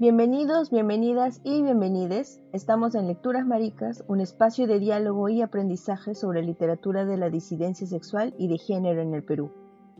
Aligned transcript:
Bienvenidos, 0.00 0.70
bienvenidas 0.70 1.40
y 1.42 1.60
bienvenides. 1.60 2.40
Estamos 2.52 2.94
en 2.94 3.08
Lecturas 3.08 3.44
Maricas, 3.44 4.04
un 4.06 4.20
espacio 4.20 4.68
de 4.68 4.78
diálogo 4.78 5.28
y 5.28 5.42
aprendizaje 5.42 6.14
sobre 6.14 6.44
literatura 6.44 7.04
de 7.04 7.16
la 7.16 7.30
disidencia 7.30 7.84
sexual 7.84 8.32
y 8.38 8.46
de 8.46 8.58
género 8.58 9.02
en 9.02 9.12
el 9.12 9.24
Perú. 9.24 9.50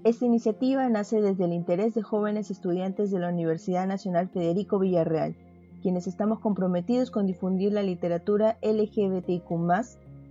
Esta 0.04 0.24
iniciativa 0.24 0.88
nace 0.88 1.20
desde 1.20 1.46
el 1.46 1.52
interés 1.52 1.94
de 1.94 2.02
jóvenes 2.02 2.52
estudiantes 2.52 3.10
de 3.10 3.18
la 3.18 3.28
Universidad 3.28 3.88
Nacional 3.88 4.28
Federico 4.28 4.78
Villarreal, 4.78 5.34
quienes 5.82 6.06
estamos 6.06 6.38
comprometidos 6.38 7.10
con 7.10 7.26
difundir 7.26 7.72
la 7.72 7.82
literatura 7.82 8.56
LGBTIQ 8.62 9.50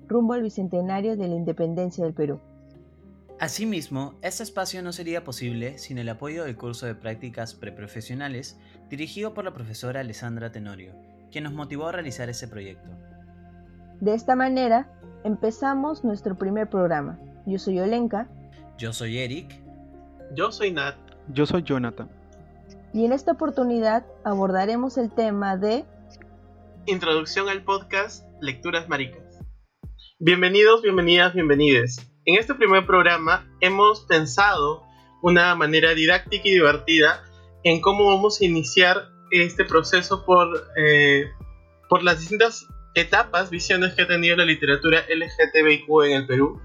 rumbo 0.08 0.32
al 0.32 0.44
bicentenario 0.44 1.18
de 1.18 1.28
la 1.28 1.36
independencia 1.36 2.06
del 2.06 2.14
Perú. 2.14 2.40
Asimismo, 3.40 4.16
este 4.24 4.42
espacio 4.42 4.82
no 4.82 4.92
sería 4.92 5.24
posible 5.24 5.78
sin 5.78 6.00
el 6.00 6.10
apoyo 6.10 6.44
del 6.44 6.58
curso 6.58 6.88
de 6.88 6.96
prácticas 6.96 7.54
preprofesionales 7.54 8.60
dirigido 8.90 9.36
por 9.36 9.46
la 9.46 9.54
profesora 9.54 10.00
Alessandra 10.00 10.52
Tenorio, 10.52 10.94
quien 11.32 11.44
nos 11.44 11.54
motivó 11.54 11.88
a 11.88 11.92
realizar 11.92 12.30
ese 12.30 12.48
proyecto. 12.48 12.90
De 14.02 14.16
esta 14.16 14.36
manera, 14.36 14.92
empezamos 15.24 16.04
nuestro 16.04 16.36
primer 16.36 16.68
programa. 16.68 17.20
Yo 17.46 17.60
soy 17.60 17.80
Olenka. 17.80 18.28
Yo 18.80 18.92
soy 18.92 19.20
Eric. 19.20 19.54
Yo 20.34 20.52
soy 20.52 20.72
Nat. 20.72 20.96
Yo 21.28 21.46
soy 21.46 21.62
Jonathan. 21.62 22.10
Y 22.92 23.06
en 23.06 23.12
esta 23.12 23.34
oportunidad 23.34 24.04
abordaremos 24.24 24.98
el 24.98 25.12
tema 25.12 25.58
de 25.58 25.86
Introducción 26.88 27.50
al 27.50 27.64
podcast 27.64 28.26
Lecturas 28.42 28.90
Maricas. 28.90 29.22
Bienvenidos, 30.18 30.82
bienvenidas, 30.82 31.36
bienvenides. 31.36 32.17
En 32.28 32.36
este 32.36 32.54
primer 32.56 32.86
programa 32.86 33.48
hemos 33.62 34.02
pensado 34.02 34.84
una 35.22 35.56
manera 35.56 35.94
didáctica 35.94 36.46
y 36.46 36.56
divertida 36.56 37.24
en 37.64 37.80
cómo 37.80 38.06
vamos 38.08 38.42
a 38.42 38.46
iniciar 38.46 39.08
este 39.32 39.64
proceso 39.64 40.26
por, 40.26 40.68
eh, 40.76 41.32
por 41.88 42.04
las 42.04 42.20
distintas 42.20 42.68
etapas, 42.96 43.50
visiones 43.50 43.94
que 43.94 44.02
ha 44.02 44.08
tenido 44.08 44.36
la 44.36 44.44
literatura 44.44 45.06
LGTBIQ 45.08 45.88
en 46.04 46.12
el 46.12 46.28
Perú 46.28 46.62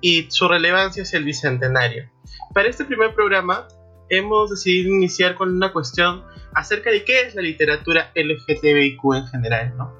y 0.00 0.30
su 0.30 0.48
relevancia 0.48 1.02
hacia 1.02 1.18
el 1.18 1.26
bicentenario. 1.26 2.10
Para 2.54 2.68
este 2.70 2.86
primer 2.86 3.14
programa 3.14 3.68
hemos 4.08 4.48
decidido 4.48 4.94
iniciar 4.94 5.34
con 5.34 5.54
una 5.54 5.74
cuestión 5.74 6.24
acerca 6.54 6.90
de 6.90 7.04
qué 7.04 7.20
es 7.20 7.34
la 7.34 7.42
literatura 7.42 8.12
LGTBIQ 8.14 9.00
en 9.14 9.26
general, 9.26 9.76
¿no? 9.76 9.94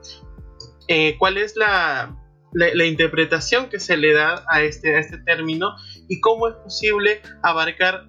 Eh, 0.89 1.17
¿Cuál 1.19 1.37
es 1.37 1.55
la, 1.55 2.17
la, 2.57 2.87
interpretación 2.87 3.69
que 3.69 3.79
se 3.79 3.97
le 3.97 4.13
da 4.13 4.45
a 4.49 4.63
este, 4.63 4.97
a 4.97 5.01
este 5.01 5.19
término 5.19 5.75
y 6.09 6.21
cómo 6.21 6.49
es 6.49 6.55
posible 6.55 7.21
abarcar 7.43 8.07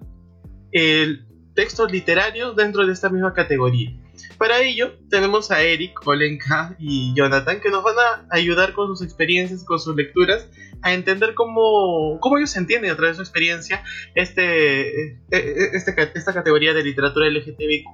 el 0.72 1.26
textos 1.54 1.90
literarios 1.90 2.54
dentro 2.54 2.86
de 2.86 2.92
esta 2.92 3.08
misma 3.08 3.34
categoría. 3.34 3.90
Para 4.38 4.60
ello 4.60 4.92
tenemos 5.10 5.50
a 5.50 5.62
Eric, 5.62 6.06
Olenka 6.06 6.76
y 6.78 7.12
Jonathan 7.14 7.60
que 7.60 7.70
nos 7.70 7.82
van 7.82 7.96
a 7.98 8.26
ayudar 8.30 8.72
con 8.72 8.96
sus 8.96 9.04
experiencias, 9.04 9.64
con 9.64 9.80
sus 9.80 9.96
lecturas, 9.96 10.48
a 10.82 10.94
entender 10.94 11.34
cómo, 11.34 12.18
cómo 12.20 12.38
ellos 12.38 12.56
entienden 12.56 12.92
a 12.92 12.96
través 12.96 13.14
de 13.14 13.16
su 13.16 13.22
experiencia 13.22 13.82
este, 14.14 15.08
e, 15.08 15.18
e, 15.32 15.70
este, 15.72 15.94
esta 16.14 16.32
categoría 16.32 16.72
de 16.72 16.84
literatura 16.84 17.28
LGTBIQ 17.28 17.86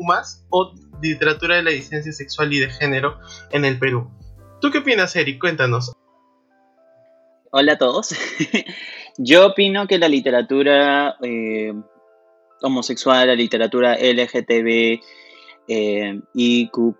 o 0.50 0.74
literatura 1.02 1.56
de 1.56 1.62
la 1.62 1.70
licencia 1.70 2.12
sexual 2.12 2.52
y 2.52 2.60
de 2.60 2.68
género 2.68 3.18
en 3.50 3.64
el 3.64 3.78
Perú. 3.78 4.10
¿Tú 4.60 4.70
qué 4.70 4.78
opinas, 4.78 5.16
Eric? 5.16 5.40
Cuéntanos. 5.40 5.94
Hola 7.56 7.74
a 7.74 7.78
todos. 7.78 8.08
Yo 9.16 9.46
opino 9.46 9.86
que 9.86 10.00
la 10.00 10.08
literatura 10.08 11.14
eh, 11.22 11.72
homosexual, 12.62 13.28
la 13.28 13.36
literatura 13.36 13.94
LGTB 13.94 15.00
eh, 15.68 16.20
Q+, 16.72 16.96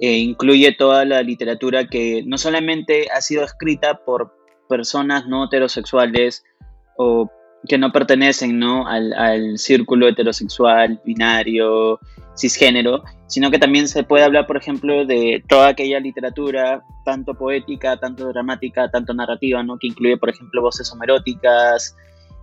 eh, 0.00 0.18
incluye 0.18 0.72
toda 0.72 1.06
la 1.06 1.22
literatura 1.22 1.86
que 1.86 2.22
no 2.26 2.36
solamente 2.36 3.08
ha 3.10 3.22
sido 3.22 3.42
escrita 3.42 4.04
por 4.04 4.34
personas 4.68 5.26
no 5.28 5.46
heterosexuales 5.46 6.44
o 6.98 7.30
que 7.68 7.78
no 7.78 7.92
pertenecen 7.92 8.58
¿no? 8.58 8.86
Al, 8.86 9.12
al, 9.14 9.58
círculo 9.58 10.08
heterosexual, 10.08 11.00
binario, 11.04 11.98
cisgénero, 12.36 13.02
sino 13.26 13.50
que 13.50 13.58
también 13.58 13.88
se 13.88 14.04
puede 14.04 14.24
hablar, 14.24 14.46
por 14.46 14.56
ejemplo, 14.56 15.04
de 15.06 15.42
toda 15.48 15.68
aquella 15.68 16.00
literatura, 16.00 16.82
tanto 17.04 17.34
poética, 17.34 17.96
tanto 17.96 18.28
dramática, 18.28 18.90
tanto 18.90 19.14
narrativa, 19.14 19.62
¿no? 19.62 19.78
que 19.78 19.86
incluye, 19.86 20.16
por 20.16 20.30
ejemplo, 20.30 20.62
voces 20.62 20.90
homeróticas, 20.92 21.96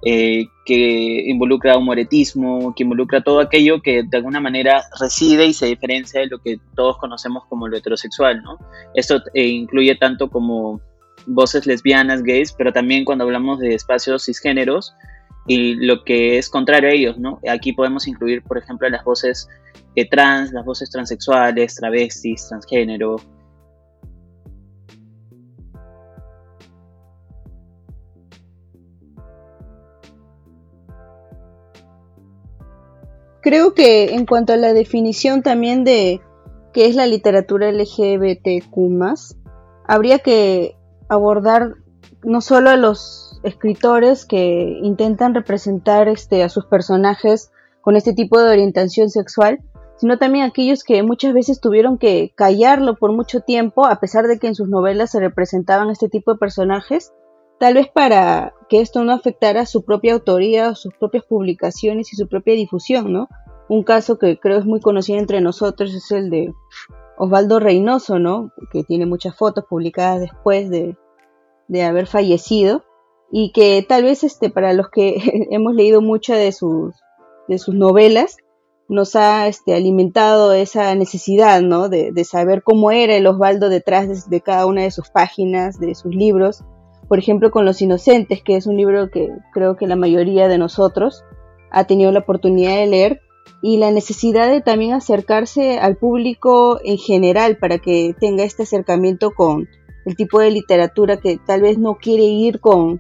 eh, 0.04 0.48
que 0.66 1.30
involucra 1.30 1.78
humoretismo, 1.78 2.74
que 2.76 2.84
involucra 2.84 3.22
todo 3.22 3.40
aquello 3.40 3.84
que 3.84 4.02
de 4.02 4.18
alguna 4.18 4.40
manera 4.40 4.84
reside 5.00 5.46
y 5.46 5.54
se 5.54 5.68
diferencia 5.68 6.22
de 6.22 6.28
lo 6.28 6.40
que 6.40 6.58
todos 6.76 6.98
conocemos 6.98 7.44
como 7.48 7.68
lo 7.68 7.78
heterosexual. 7.78 8.42
¿no? 8.42 8.58
Esto 8.96 9.22
eh, 9.36 9.46
incluye 9.46 9.96
tanto 9.96 10.30
como 10.30 10.82
voces 11.26 11.66
lesbianas, 11.66 12.24
gays, 12.24 12.54
pero 12.54 12.72
también 12.72 13.06
cuando 13.06 13.24
hablamos 13.24 13.60
de 13.60 13.74
espacios 13.74 14.26
cisgéneros, 14.26 14.94
y 15.48 15.76
lo 15.76 16.04
que 16.04 16.38
es 16.38 16.50
contrario 16.50 16.90
a 16.90 16.94
ellos, 16.94 17.18
¿no? 17.18 17.40
Aquí 17.50 17.74
podemos 17.74 18.08
incluir, 18.08 18.44
por 18.44 18.58
ejemplo, 18.58 18.88
las 18.90 19.04
voces 19.04 19.50
eh, 19.96 20.08
trans, 20.08 20.52
las 20.52 20.66
voces 20.66 20.90
transexuales, 20.90 21.76
travestis, 21.76 22.48
transgénero. 22.48 23.18
Creo 33.42 33.74
que 33.74 34.14
en 34.14 34.28
cuanto 34.28 34.54
a 34.54 34.58
la 34.58 34.72
definición 34.74 35.42
también 35.42 35.84
de 35.84 36.22
qué 36.74 36.86
es 36.86 36.96
la 36.96 37.08
literatura 37.08 37.72
LGBTQ, 37.72 38.76
habría 39.88 40.20
que 40.20 40.76
abordar 41.12 41.76
no 42.24 42.40
solo 42.40 42.70
a 42.70 42.78
los 42.78 43.42
escritores 43.44 44.26
que 44.26 44.80
intentan 44.82 45.34
representar 45.36 46.08
este, 46.08 46.44
a 46.44 46.50
sus 46.50 46.66
personajes 46.66 47.52
con 47.82 47.96
este 47.96 48.14
tipo 48.14 48.40
de 48.40 48.50
orientación 48.50 49.10
sexual, 49.10 49.60
sino 49.98 50.18
también 50.18 50.46
aquellos 50.46 50.84
que 50.84 51.04
muchas 51.04 51.34
veces 51.34 51.60
tuvieron 51.60 51.98
que 51.98 52.32
callarlo 52.36 52.96
por 52.96 53.12
mucho 53.12 53.42
tiempo, 53.42 53.86
a 53.86 54.00
pesar 54.00 54.28
de 54.28 54.40
que 54.40 54.48
en 54.48 54.56
sus 54.56 54.70
novelas 54.70 55.12
se 55.12 55.20
representaban 55.20 55.90
este 55.90 56.08
tipo 56.08 56.32
de 56.32 56.40
personajes, 56.40 57.12
tal 57.60 57.74
vez 57.74 57.90
para 57.90 58.54
que 58.70 58.80
esto 58.80 59.04
no 59.04 59.12
afectara 59.12 59.66
su 59.66 59.84
propia 59.84 60.14
autoría, 60.14 60.76
sus 60.76 60.94
propias 60.94 61.26
publicaciones 61.26 62.14
y 62.14 62.16
su 62.16 62.28
propia 62.28 62.54
difusión, 62.54 63.12
¿no? 63.12 63.28
Un 63.68 63.84
caso 63.84 64.18
que 64.18 64.40
creo 64.40 64.60
es 64.60 64.66
muy 64.66 64.80
conocido 64.80 65.20
entre 65.20 65.42
nosotros 65.42 65.94
es 65.94 66.10
el 66.12 66.30
de 66.30 66.54
Osvaldo 67.18 67.60
Reynoso, 67.60 68.18
¿no? 68.18 68.52
Que 68.72 68.84
tiene 68.84 69.06
muchas 69.06 69.36
fotos 69.36 69.66
publicadas 69.70 70.22
después 70.22 70.70
de, 70.70 70.98
de 71.72 71.84
haber 71.84 72.06
fallecido 72.06 72.84
y 73.32 73.54
que 73.54 73.84
tal 73.88 74.04
vez 74.04 74.26
este 74.26 74.50
para 74.50 74.74
los 74.74 74.90
que 74.90 75.48
hemos 75.52 75.74
leído 75.74 76.02
mucho 76.02 76.34
de 76.34 76.52
sus 76.52 76.94
de 77.48 77.58
sus 77.58 77.74
novelas 77.74 78.38
nos 78.90 79.16
ha 79.16 79.48
este, 79.48 79.74
alimentado 79.74 80.52
esa 80.52 80.94
necesidad 80.96 81.62
¿no? 81.62 81.88
de, 81.88 82.12
saber 82.26 82.62
cómo 82.62 82.92
era 82.92 83.16
el 83.16 83.26
Osvaldo 83.26 83.70
detrás 83.70 84.30
de, 84.30 84.42
cada 84.42 84.66
una 84.66 84.82
de 84.82 84.92
sus 84.92 85.10
páginas, 85.10 85.80
de 85.80 85.96
sus 85.96 86.14
libros. 86.14 86.66
Por 87.08 87.18
ejemplo, 87.18 87.52
con 87.52 87.64
Los 87.64 87.82
Inocentes, 87.82 88.44
que 88.44 88.58
es 88.58 88.68
un 88.68 88.76
libro 88.76 89.10
que 89.10 89.30
creo 89.54 89.78
que 89.78 89.88
la 89.88 89.96
mayoría 89.96 90.50
de 90.50 90.58
nosotros 90.58 91.24
ha 91.72 91.86
tenido 91.86 92.12
la 92.12 92.20
oportunidad 92.20 92.76
de 92.76 92.88
leer, 92.88 93.22
y 93.62 93.78
la 93.78 93.92
necesidad 93.92 94.50
de 94.50 94.62
también 94.62 94.94
acercarse 94.94 95.78
al 95.78 95.96
público 95.96 96.80
en 96.84 96.98
general 96.98 97.58
para 97.58 97.78
que 97.78 98.16
tenga 98.20 98.44
este 98.44 98.64
acercamiento 98.64 99.32
con 99.32 99.68
el 100.06 100.16
tipo 100.16 100.40
de 100.40 100.52
literatura 100.52 101.18
que 101.18 101.38
tal 101.46 101.62
vez 101.62 101.78
no 101.78 101.96
quiere 101.96 102.24
ir 102.24 102.60
con 102.60 103.00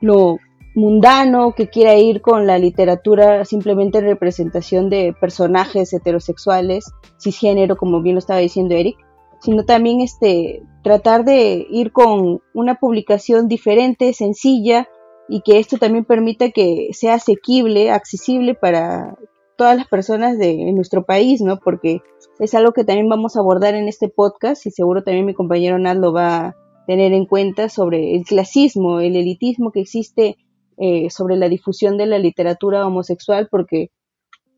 lo 0.00 0.38
mundano 0.74 1.52
que 1.52 1.68
quiera 1.68 1.94
ir 1.94 2.20
con 2.20 2.46
la 2.46 2.58
literatura 2.58 3.44
simplemente 3.44 4.00
representación 4.00 4.90
de 4.90 5.14
personajes 5.18 5.92
heterosexuales, 5.92 6.92
cisgénero, 7.20 7.76
como 7.76 8.02
bien 8.02 8.16
lo 8.16 8.18
estaba 8.18 8.40
diciendo 8.40 8.74
Eric, 8.74 8.96
sino 9.40 9.64
también 9.64 10.00
este 10.00 10.62
tratar 10.82 11.24
de 11.24 11.66
ir 11.70 11.92
con 11.92 12.40
una 12.52 12.74
publicación 12.74 13.46
diferente, 13.46 14.12
sencilla 14.12 14.88
y 15.28 15.42
que 15.42 15.58
esto 15.58 15.78
también 15.78 16.04
permita 16.04 16.50
que 16.50 16.88
sea 16.92 17.14
asequible, 17.14 17.90
accesible 17.90 18.54
para 18.54 19.16
todas 19.56 19.76
las 19.76 19.86
personas 19.86 20.38
de 20.38 20.72
nuestro 20.72 21.04
país, 21.04 21.40
¿no? 21.40 21.58
Porque 21.58 22.00
es 22.38 22.54
algo 22.54 22.72
que 22.72 22.84
también 22.84 23.08
vamos 23.08 23.36
a 23.36 23.40
abordar 23.40 23.74
en 23.74 23.88
este 23.88 24.08
podcast 24.08 24.66
y 24.66 24.70
seguro 24.70 25.02
también 25.02 25.26
mi 25.26 25.34
compañero 25.34 25.78
Nat 25.78 25.96
lo 25.96 26.12
va 26.12 26.36
a 26.36 26.56
tener 26.86 27.12
en 27.12 27.26
cuenta 27.26 27.68
sobre 27.68 28.14
el 28.14 28.24
clasismo, 28.24 29.00
el 29.00 29.16
elitismo 29.16 29.70
que 29.70 29.80
existe 29.80 30.36
eh, 30.76 31.08
sobre 31.10 31.36
la 31.36 31.48
difusión 31.48 31.96
de 31.96 32.06
la 32.06 32.18
literatura 32.18 32.86
homosexual, 32.86 33.48
porque 33.50 33.90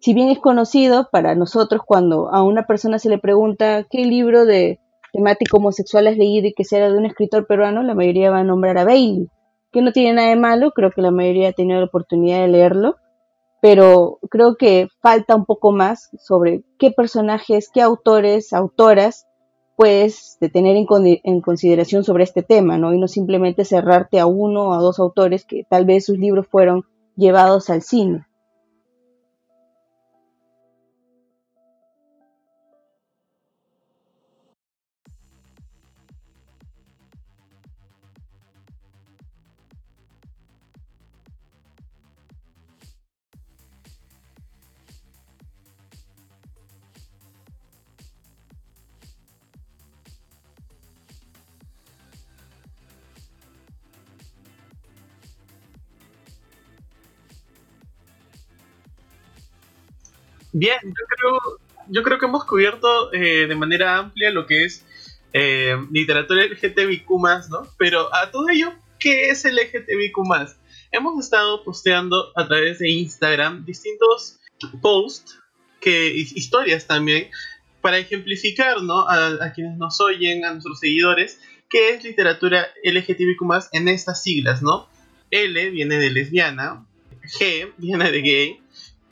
si 0.01 0.15
bien 0.15 0.31
es 0.31 0.39
conocido 0.39 1.09
para 1.13 1.35
nosotros 1.35 1.83
cuando 1.85 2.33
a 2.33 2.43
una 2.43 2.67
persona 2.67 2.99
se 2.99 3.11
le 3.11 3.19
pregunta 3.19 3.87
qué 3.91 4.05
libro 4.05 4.45
de 4.45 4.81
temática 5.13 5.57
homosexual 5.57 6.07
has 6.07 6.17
leído 6.17 6.49
y 6.49 6.55
que 6.55 6.65
sea 6.65 6.91
de 6.91 6.99
un 6.99 7.07
escritor 7.07 7.47
peruano, 7.47 7.83
la 7.83 7.95
mayoría 7.95 8.31
va 8.31 8.41
a 8.41 8.45
nombrar 8.45 8.79
a 8.79 8.85
Bailey, 8.85 9.29
que 9.73 9.83
no 9.83 9.93
tiene 9.93 10.15
nada 10.15 10.29
de 10.29 10.37
malo, 10.37 10.73
creo 10.73 10.91
que 10.91 11.03
la 11.03 11.11
mayoría 11.11 11.51
ha 11.51 11.53
tenido 11.53 11.81
la 11.81 11.87
oportunidad 11.87 12.41
de 12.41 12.49
leerlo, 12.49 12.97
pero 13.67 14.21
creo 14.31 14.55
que 14.55 14.87
falta 15.03 15.35
un 15.35 15.45
poco 15.45 15.73
más 15.73 16.11
sobre 16.21 16.63
qué 16.79 16.93
personajes, 16.93 17.69
qué 17.75 17.83
autores, 17.83 18.53
autoras 18.53 19.27
puedes 19.75 20.39
tener 20.53 20.77
en, 20.77 20.87
en, 21.25 21.41
consideración 21.41 22.05
sobre 22.05 22.23
este 22.23 22.45
tema, 22.45 22.79
¿no? 22.79 22.95
Y 22.95 23.01
no 23.01 23.09
simplemente 23.09 23.65
cerrarte 23.65 24.21
a 24.21 24.27
uno 24.27 24.69
o 24.69 24.73
a 24.73 24.79
dos 24.79 25.01
autores 25.01 25.45
que 25.45 25.65
tal 25.69 25.85
vez 25.85 26.07
sus 26.07 26.17
libros 26.17 26.47
fueron 26.47 26.85
llevados 27.17 27.69
al 27.69 27.83
cine. 27.83 28.25
Bien, 60.59 60.79
yo 60.85 61.07
creo, 61.07 61.61
yo 61.89 62.03
creo 62.03 62.19
que 62.19 62.25
hemos 62.25 62.47
cubierto 62.47 63.13
eh, 63.13 63.47
de 63.47 63.55
manera 63.55 63.99
amplia 63.99 64.31
lo 64.31 64.47
que 64.47 64.65
es 64.65 64.87
eh, 65.35 65.77
literatura 65.91 66.47
LGTBIQ, 66.47 67.11
¿no? 67.51 67.69
Pero 67.77 68.09
a 68.15 68.31
todo 68.31 68.49
ello, 68.49 68.73
¿qué 68.99 69.29
es 69.29 69.45
LGTBIQ? 69.45 70.17
Hemos 70.93 71.23
estado 71.23 71.63
posteando 71.63 72.33
a 72.35 72.49
través 72.49 72.79
de 72.79 72.89
Instagram 72.89 73.67
distintos 73.67 74.39
posts, 74.81 75.39
que, 75.79 76.17
historias 76.17 76.87
también, 76.87 77.29
para 77.83 77.99
ejemplificar 77.99 78.81
¿no? 78.81 79.07
a, 79.07 79.45
a 79.45 79.53
quienes 79.53 79.77
nos 79.77 80.01
oyen, 80.01 80.47
a 80.47 80.53
nuestros 80.53 80.79
seguidores, 80.79 81.39
qué 81.69 81.91
es 81.91 82.03
literatura 82.03 82.67
LGTBIQ 82.83 83.43
en 83.73 83.89
estas 83.89 84.23
siglas, 84.23 84.63
¿no? 84.63 84.89
L 85.31 85.69
viene 85.69 85.99
de 85.99 86.09
lesbiana, 86.09 86.87
G 87.39 87.75
viene 87.77 88.11
de 88.11 88.23
gay, 88.23 88.61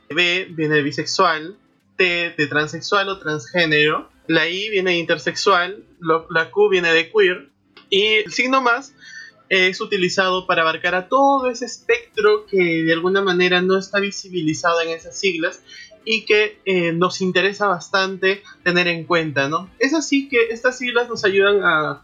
B 0.08 0.48
viene 0.50 0.76
de 0.76 0.82
bisexual, 0.82 1.56
T 1.96 2.34
de 2.36 2.46
transexual 2.46 3.08
o 3.08 3.18
transgénero, 3.18 4.10
la 4.26 4.48
I 4.48 4.70
viene 4.70 4.92
de 4.92 4.98
intersexual, 4.98 5.84
la 6.00 6.50
Q 6.50 6.68
viene 6.70 6.92
de 6.92 7.10
queer 7.10 7.48
y 7.90 8.04
el 8.24 8.32
signo 8.32 8.62
más 8.62 8.94
es 9.48 9.80
utilizado 9.80 10.46
para 10.46 10.62
abarcar 10.62 10.94
a 10.94 11.08
todo 11.08 11.50
ese 11.50 11.66
espectro 11.66 12.46
que 12.46 12.82
de 12.82 12.92
alguna 12.92 13.22
manera 13.22 13.60
no 13.60 13.78
está 13.78 14.00
visibilizado 14.00 14.80
en 14.80 14.90
esas 14.90 15.18
siglas 15.18 15.62
y 16.04 16.24
que 16.24 16.58
eh, 16.64 16.92
nos 16.92 17.20
interesa 17.20 17.66
bastante 17.66 18.42
tener 18.62 18.88
en 18.88 19.04
cuenta, 19.04 19.48
¿no? 19.48 19.70
Es 19.78 19.94
así 19.94 20.28
que 20.28 20.48
estas 20.50 20.78
siglas 20.78 21.08
nos 21.08 21.24
ayudan 21.24 21.60
a, 21.62 22.02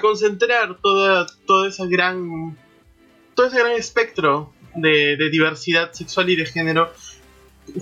concentrar 0.00 0.78
toda, 0.80 1.26
toda 1.46 1.68
esa 1.68 1.86
gran, 1.86 2.56
todo 3.34 3.46
ese 3.46 3.58
gran 3.58 3.72
espectro 3.72 4.52
de, 4.74 5.16
de 5.16 5.30
diversidad 5.30 5.92
sexual 5.92 6.30
y 6.30 6.36
de 6.36 6.46
género 6.46 6.92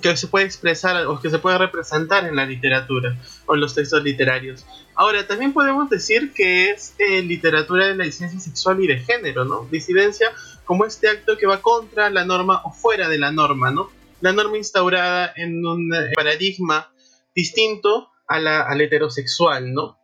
que 0.03 0.17
se 0.17 0.29
puede 0.29 0.45
expresar 0.45 1.07
o 1.07 1.21
que 1.21 1.31
se 1.31 1.39
puede 1.39 1.59
representar 1.59 2.25
en 2.25 2.37
la 2.37 2.47
literatura 2.47 3.17
o 3.47 3.55
en 3.55 3.61
los 3.61 3.75
textos 3.75 4.03
literarios. 4.03 4.65
Ahora, 4.95 5.27
también 5.27 5.53
podemos 5.53 5.91
decir 5.91 6.33
que 6.33 6.71
es 6.71 6.95
eh, 6.99 7.23
literatura 7.23 7.89
de 7.89 7.97
la 7.97 8.05
disidencia 8.05 8.41
sexual 8.41 8.83
y 8.83 8.87
de 8.87 8.99
género, 8.99 9.45
¿no? 9.45 9.67
Disidencia 9.71 10.33
como 10.65 10.85
este 10.85 11.09
acto 11.09 11.37
que 11.37 11.47
va 11.47 11.63
contra 11.63 12.11
la 12.11 12.25
norma 12.25 12.63
o 12.65 12.73
fuera 12.73 13.09
de 13.09 13.19
la 13.19 13.33
norma, 13.33 13.71
¿no? 13.71 13.91
La 14.21 14.33
norma 14.33 14.57
instaurada 14.57 15.33
en 15.37 15.65
un 15.67 15.95
eh, 15.95 16.13
paradigma 16.15 16.91
distinto 17.35 18.09
a 18.27 18.41
la, 18.41 18.63
al 18.63 18.81
heterosexual, 18.81 19.73
¿no? 19.73 19.99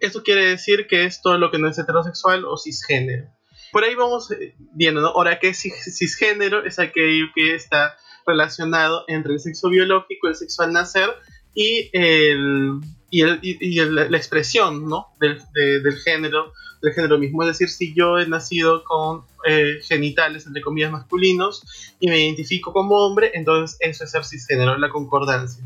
Esto 0.00 0.22
quiere 0.22 0.46
decir 0.46 0.86
que 0.86 1.04
es 1.04 1.22
todo 1.22 1.38
lo 1.38 1.50
que 1.50 1.58
no 1.58 1.68
es 1.68 1.78
heterosexual 1.78 2.44
o 2.44 2.56
cisgénero. 2.56 3.28
Por 3.72 3.84
ahí 3.84 3.94
vamos 3.94 4.30
eh, 4.30 4.54
viendo, 4.74 5.00
¿no? 5.00 5.08
Ahora, 5.08 5.38
¿qué 5.38 5.48
es 5.48 5.60
cisgénero? 5.60 6.64
Es 6.64 6.78
aquello 6.78 7.26
que 7.34 7.54
está 7.54 7.96
relacionado 8.28 9.04
entre 9.08 9.32
el 9.34 9.40
sexo 9.40 9.68
biológico, 9.68 10.28
el 10.28 10.36
sexo 10.36 10.62
al 10.62 10.72
nacer 10.72 11.10
y, 11.54 11.90
el, 11.92 12.80
y, 13.10 13.22
el, 13.22 13.40
y 13.42 13.80
la 13.80 14.16
expresión 14.16 14.86
¿no? 14.86 15.08
del, 15.18 15.40
del, 15.54 15.96
género, 15.96 16.52
del 16.82 16.92
género 16.92 17.18
mismo. 17.18 17.42
Es 17.42 17.48
decir, 17.48 17.68
si 17.68 17.94
yo 17.94 18.18
he 18.18 18.28
nacido 18.28 18.84
con 18.84 19.22
eh, 19.46 19.80
genitales, 19.82 20.46
entre 20.46 20.62
comillas, 20.62 20.92
masculinos 20.92 21.62
y 21.98 22.08
me 22.08 22.24
identifico 22.24 22.72
como 22.72 22.96
hombre, 22.96 23.32
entonces 23.34 23.76
eso 23.80 24.04
es 24.04 24.10
ser 24.10 24.24
cisgénero, 24.24 24.78
la 24.78 24.90
concordancia. 24.90 25.64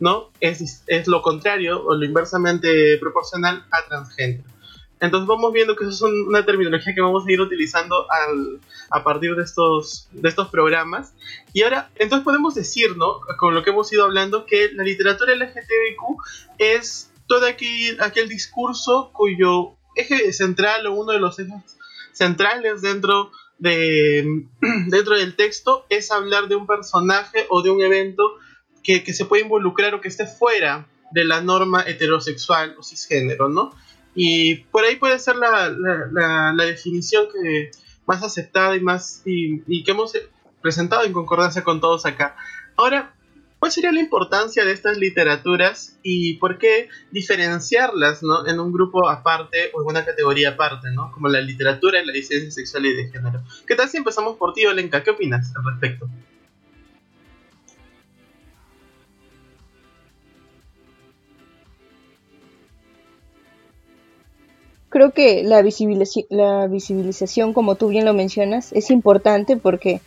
¿no? 0.00 0.30
Es, 0.40 0.82
es 0.86 1.06
lo 1.06 1.22
contrario 1.22 1.84
o 1.84 1.94
lo 1.94 2.04
inversamente 2.04 2.98
proporcional 2.98 3.64
a 3.70 3.86
transgénero. 3.88 4.44
Entonces 5.00 5.26
vamos 5.26 5.52
viendo 5.52 5.76
que 5.76 5.84
eso 5.84 6.06
es 6.06 6.12
una 6.26 6.44
terminología 6.44 6.94
que 6.94 7.00
vamos 7.00 7.26
a 7.26 7.32
ir 7.32 7.40
utilizando 7.40 8.06
a 8.90 9.02
partir 9.02 9.34
de 9.34 9.42
estos, 9.42 10.08
de 10.12 10.28
estos 10.28 10.48
programas. 10.48 11.14
Y 11.54 11.62
ahora, 11.62 11.90
entonces 11.96 12.22
podemos 12.22 12.54
decir, 12.54 12.96
¿no? 12.98 13.20
Con 13.38 13.54
lo 13.54 13.62
que 13.62 13.70
hemos 13.70 13.90
ido 13.92 14.04
hablando, 14.04 14.44
que 14.44 14.70
la 14.74 14.84
literatura 14.84 15.34
LGTBQ 15.34 16.16
es 16.58 17.10
todo 17.26 17.46
aquel, 17.46 17.98
aquel 18.00 18.28
discurso 18.28 19.10
cuyo 19.14 19.76
eje 19.96 20.32
central 20.34 20.86
o 20.86 20.92
uno 20.92 21.12
de 21.12 21.20
los 21.20 21.38
ejes 21.38 21.78
centrales 22.12 22.82
dentro, 22.82 23.32
de, 23.58 24.44
dentro 24.88 25.16
del 25.16 25.34
texto 25.34 25.86
es 25.88 26.10
hablar 26.10 26.48
de 26.48 26.56
un 26.56 26.66
personaje 26.66 27.46
o 27.48 27.62
de 27.62 27.70
un 27.70 27.80
evento 27.80 28.22
que, 28.82 29.02
que 29.02 29.14
se 29.14 29.24
puede 29.24 29.44
involucrar 29.44 29.94
o 29.94 30.00
que 30.02 30.08
esté 30.08 30.26
fuera 30.26 30.86
de 31.12 31.24
la 31.24 31.40
norma 31.40 31.82
heterosexual 31.86 32.76
o 32.78 32.82
cisgénero, 32.82 33.48
¿no? 33.48 33.74
Y 34.14 34.56
por 34.56 34.84
ahí 34.84 34.96
puede 34.96 35.18
ser 35.18 35.36
la, 35.36 35.70
la, 35.70 36.64
definición 36.64 37.26
que 37.32 37.70
más 38.06 38.22
aceptada 38.22 38.76
y 38.76 38.80
más 38.80 39.22
y, 39.24 39.84
que 39.84 39.90
hemos 39.92 40.12
presentado 40.60 41.04
en 41.04 41.12
concordancia 41.12 41.62
con 41.62 41.80
todos 41.80 42.06
acá. 42.06 42.36
Ahora, 42.76 43.14
¿cuál 43.58 43.70
sería 43.70 43.92
la 43.92 44.00
importancia 44.00 44.64
de 44.64 44.72
estas 44.72 44.98
literaturas 44.98 45.98
y 46.02 46.34
por 46.34 46.58
qué 46.58 46.88
diferenciarlas 47.12 48.22
¿no? 48.22 48.46
en 48.46 48.58
un 48.58 48.72
grupo 48.72 49.08
aparte 49.08 49.70
o 49.74 49.82
en 49.82 49.88
una 49.88 50.04
categoría 50.04 50.50
aparte, 50.50 50.90
¿no? 50.90 51.12
como 51.12 51.28
la 51.28 51.40
literatura 51.40 52.02
y 52.02 52.06
la 52.06 52.12
disidencia 52.12 52.50
sexual 52.50 52.86
y 52.86 52.94
de 52.94 53.10
género? 53.10 53.44
¿Qué 53.66 53.76
tal 53.76 53.88
si 53.88 53.98
empezamos 53.98 54.36
por 54.36 54.54
ti, 54.54 54.66
Olenka? 54.66 55.02
¿Qué 55.04 55.10
opinas 55.10 55.52
al 55.56 55.64
respecto? 55.64 56.08
Creo 65.00 65.12
que 65.12 65.42
la, 65.44 65.62
visibilización, 65.62 67.54
como 67.54 67.76
tú 67.76 67.88
bien 67.88 68.04
lo 68.04 68.12
mencionas, 68.12 68.70
es 68.74 68.90
importante 68.90 69.56
porque 69.56 70.02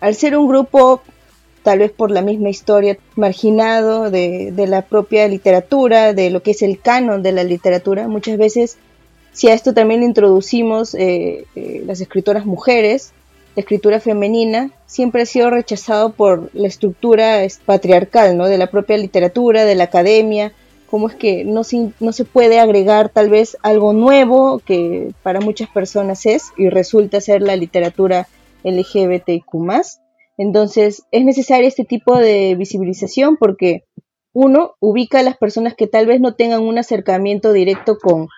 al 0.00 0.14
ser 0.14 0.38
un 0.38 0.48
grupo, 0.48 1.02
tal 1.62 1.80
vez 1.80 1.92
por 1.92 2.10
la 2.10 2.22
misma 2.22 2.48
historia, 2.48 2.96
marginado 3.14 4.10
de, 4.10 4.54
la 4.66 4.86
propia 4.86 5.28
literatura, 5.28 6.14
de 6.14 6.30
lo 6.30 6.42
que 6.42 6.52
es 6.52 6.62
el 6.62 6.80
canon 6.80 7.22
de 7.22 7.32
la 7.32 7.44
literatura, 7.44 8.08
muchas 8.08 8.38
veces, 8.38 8.78
si 9.32 9.48
a 9.48 9.52
esto 9.52 9.74
también 9.74 10.02
introducimos 10.02 10.94
eh, 10.94 11.44
eh, 11.54 11.82
las 11.84 12.00
escritoras 12.00 12.46
mujeres, 12.46 13.12
la 13.54 13.60
escritura 13.60 14.00
femenina 14.00 14.70
siempre 14.86 15.22
ha 15.22 15.26
sido 15.26 15.50
rechazado 15.50 16.14
por 16.14 16.48
la 16.54 16.68
estructura 16.68 17.40
patriarcal, 17.66 18.38
¿no? 18.38 18.48
De 18.48 18.56
la 18.56 18.70
propia 18.70 18.96
literatura, 18.96 19.66
de 19.66 19.74
la 19.74 19.84
academia, 19.84 20.54
cómo 20.92 21.08
es 21.08 21.14
que 21.14 21.46
no 21.46 21.64
se, 21.64 21.94
no 22.00 22.12
se 22.12 22.26
puede 22.26 22.60
agregar 22.60 23.08
tal 23.08 23.30
vez 23.30 23.56
algo 23.62 23.94
nuevo 23.94 24.58
que 24.58 25.14
para 25.22 25.40
muchas 25.40 25.70
personas 25.70 26.26
es 26.26 26.52
y 26.58 26.68
resulta 26.68 27.22
ser 27.22 27.40
la 27.40 27.56
literatura 27.56 28.28
LGBTQ+. 28.62 29.42
Entonces 30.36 31.04
es 31.10 31.24
necesario 31.24 31.66
este 31.66 31.86
tipo 31.86 32.18
de 32.18 32.56
visibilización 32.56 33.38
porque 33.38 33.84
uno 34.34 34.74
ubica 34.80 35.20
a 35.20 35.22
las 35.22 35.38
personas 35.38 35.74
que 35.74 35.86
tal 35.86 36.04
vez 36.04 36.20
no 36.20 36.34
tengan 36.34 36.60
un 36.60 36.76
acercamiento 36.76 37.54
directo 37.54 37.96
con 37.96 38.28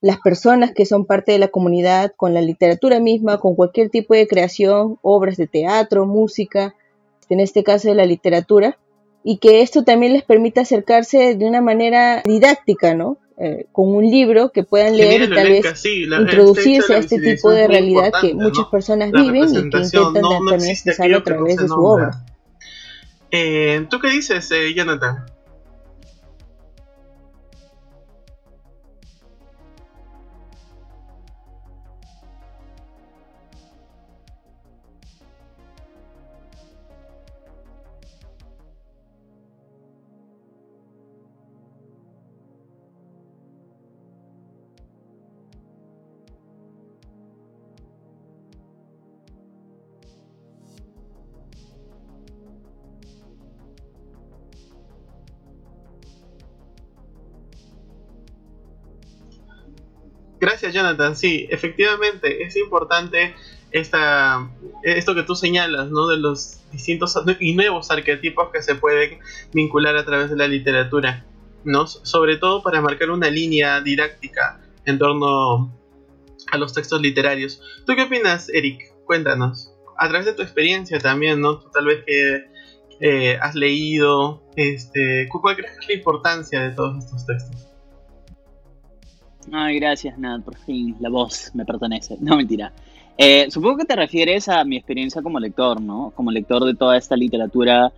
las 0.00 0.18
personas 0.18 0.72
que 0.72 0.86
son 0.86 1.06
parte 1.06 1.30
de 1.30 1.38
la 1.38 1.48
comunidad, 1.52 2.14
con 2.16 2.34
la 2.34 2.40
literatura 2.40 2.98
misma, 2.98 3.38
con 3.38 3.54
cualquier 3.54 3.90
tipo 3.90 4.14
de 4.14 4.26
creación, 4.26 4.98
obras 5.02 5.36
de 5.36 5.46
teatro, 5.46 6.04
música, 6.04 6.74
en 7.28 7.38
este 7.38 7.62
caso 7.62 7.86
de 7.86 7.94
la 7.94 8.06
literatura, 8.06 8.76
y 9.24 9.38
que 9.38 9.62
esto 9.62 9.84
también 9.84 10.12
les 10.12 10.24
permita 10.24 10.62
acercarse 10.62 11.34
de 11.34 11.44
una 11.44 11.60
manera 11.60 12.22
didáctica, 12.24 12.94
¿no? 12.94 13.18
Eh, 13.38 13.66
con 13.72 13.88
un 13.94 14.04
libro 14.04 14.52
que 14.52 14.62
puedan 14.62 14.96
leer 14.96 15.22
y 15.22 15.34
tal 15.34 15.48
vez 15.48 15.84
introducirse 15.84 16.94
a 16.94 16.98
este 16.98 17.18
tipo 17.18 17.50
de 17.50 17.66
realidad 17.66 18.12
que 18.20 18.34
muchas 18.34 18.66
personas 18.66 19.10
viven 19.10 19.48
y 19.48 19.70
que 19.70 19.78
intentan 19.78 20.22
también 20.48 20.70
expresarlo 20.70 21.18
a 21.18 21.24
través 21.24 21.56
de 21.56 21.66
su 21.66 21.74
obra. 21.74 22.24
Eh, 23.30 23.86
¿Tú 23.88 23.98
qué 23.98 24.10
dices, 24.10 24.50
eh, 24.52 24.74
Jonathan? 24.74 25.24
Gracias, 60.62 60.80
Jonathan. 60.80 61.16
Sí, 61.16 61.48
efectivamente, 61.50 62.44
es 62.44 62.54
importante 62.54 63.34
esta, 63.72 64.48
esto 64.84 65.12
que 65.12 65.24
tú 65.24 65.34
señalas, 65.34 65.90
¿no? 65.90 66.06
De 66.06 66.18
los 66.18 66.60
distintos 66.70 67.20
y 67.40 67.56
nuevos 67.56 67.90
arquetipos 67.90 68.50
que 68.52 68.62
se 68.62 68.76
pueden 68.76 69.18
vincular 69.52 69.96
a 69.96 70.04
través 70.04 70.30
de 70.30 70.36
la 70.36 70.46
literatura, 70.46 71.26
¿no? 71.64 71.88
Sobre 71.88 72.36
todo 72.36 72.62
para 72.62 72.80
marcar 72.80 73.10
una 73.10 73.28
línea 73.28 73.80
didáctica 73.80 74.60
en 74.84 75.00
torno 75.00 75.76
a 76.52 76.58
los 76.58 76.72
textos 76.72 77.00
literarios. 77.00 77.60
¿Tú 77.84 77.96
qué 77.96 78.02
opinas, 78.02 78.48
Eric? 78.48 78.94
Cuéntanos. 79.04 79.74
A 79.98 80.08
través 80.08 80.26
de 80.26 80.34
tu 80.34 80.42
experiencia 80.42 81.00
también, 81.00 81.40
¿no? 81.40 81.58
tal 81.58 81.86
vez 81.86 82.04
que 82.06 82.44
eh, 83.00 83.36
has 83.42 83.56
leído, 83.56 84.44
este, 84.54 85.28
¿cuál 85.28 85.56
crees 85.56 85.72
que 85.72 85.78
es 85.80 85.88
la 85.88 85.94
importancia 85.94 86.60
de 86.60 86.70
todos 86.70 87.04
estos 87.04 87.26
textos? 87.26 87.71
Ay, 89.50 89.80
gracias, 89.80 90.18
Nat, 90.18 90.42
por 90.42 90.56
fin, 90.56 90.94
la 91.00 91.08
voz 91.08 91.50
me 91.54 91.64
pertenece. 91.64 92.16
No, 92.20 92.36
mentira. 92.36 92.72
Eh, 93.18 93.46
supongo 93.50 93.78
que 93.78 93.84
te 93.84 93.96
refieres 93.96 94.48
a 94.48 94.64
mi 94.64 94.76
experiencia 94.76 95.22
como 95.22 95.38
lector, 95.38 95.80
¿no? 95.80 96.12
Como 96.14 96.30
lector 96.30 96.64
de 96.64 96.74
toda 96.74 96.96
esta 96.96 97.16
literatura. 97.16 97.92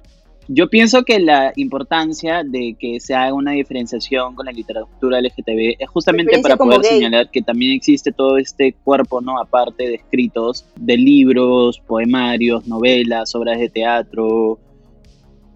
Yo 0.47 0.69
pienso 0.69 1.05
que 1.05 1.19
la 1.21 1.53
importancia 1.57 2.43
de 2.45 2.77
que 2.79 3.01
se 3.01 3.15
haga 3.15 3.33
una 3.33 3.53
diferenciación 3.53 4.35
con 4.35 4.45
la 4.45 4.53
literatura 4.53 5.19
LGTB 5.21 5.77
es 5.79 5.89
justamente 5.89 6.39
para 6.41 6.57
poder 6.57 6.85
señalar 6.85 7.31
que 7.31 7.41
también 7.41 7.73
existe 7.73 8.13
todo 8.13 8.37
este 8.37 8.75
cuerpo, 8.85 9.23
¿no? 9.23 9.39
Aparte 9.39 9.85
de 9.89 9.95
escritos, 9.95 10.67
de 10.77 10.99
libros, 10.99 11.81
poemarios, 11.87 12.67
novelas, 12.67 13.35
obras 13.35 13.59
de 13.59 13.71
teatro, 13.71 14.59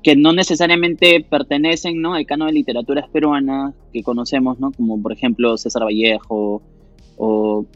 que 0.03 0.17
no 0.17 0.33
necesariamente 0.33 1.25
pertenecen 1.29 2.01
¿no? 2.01 2.15
al 2.15 2.27
canon 2.27 2.49
de 2.49 2.55
literaturas 2.55 3.09
peruanas 3.09 3.75
que 3.93 4.03
conocemos, 4.03 4.59
¿no? 4.61 4.73
como 4.73 5.01
por 5.03 5.13
ejemplo 5.13 5.57
César 5.57 5.85
Vallejo 5.85 6.63
o 7.17 7.67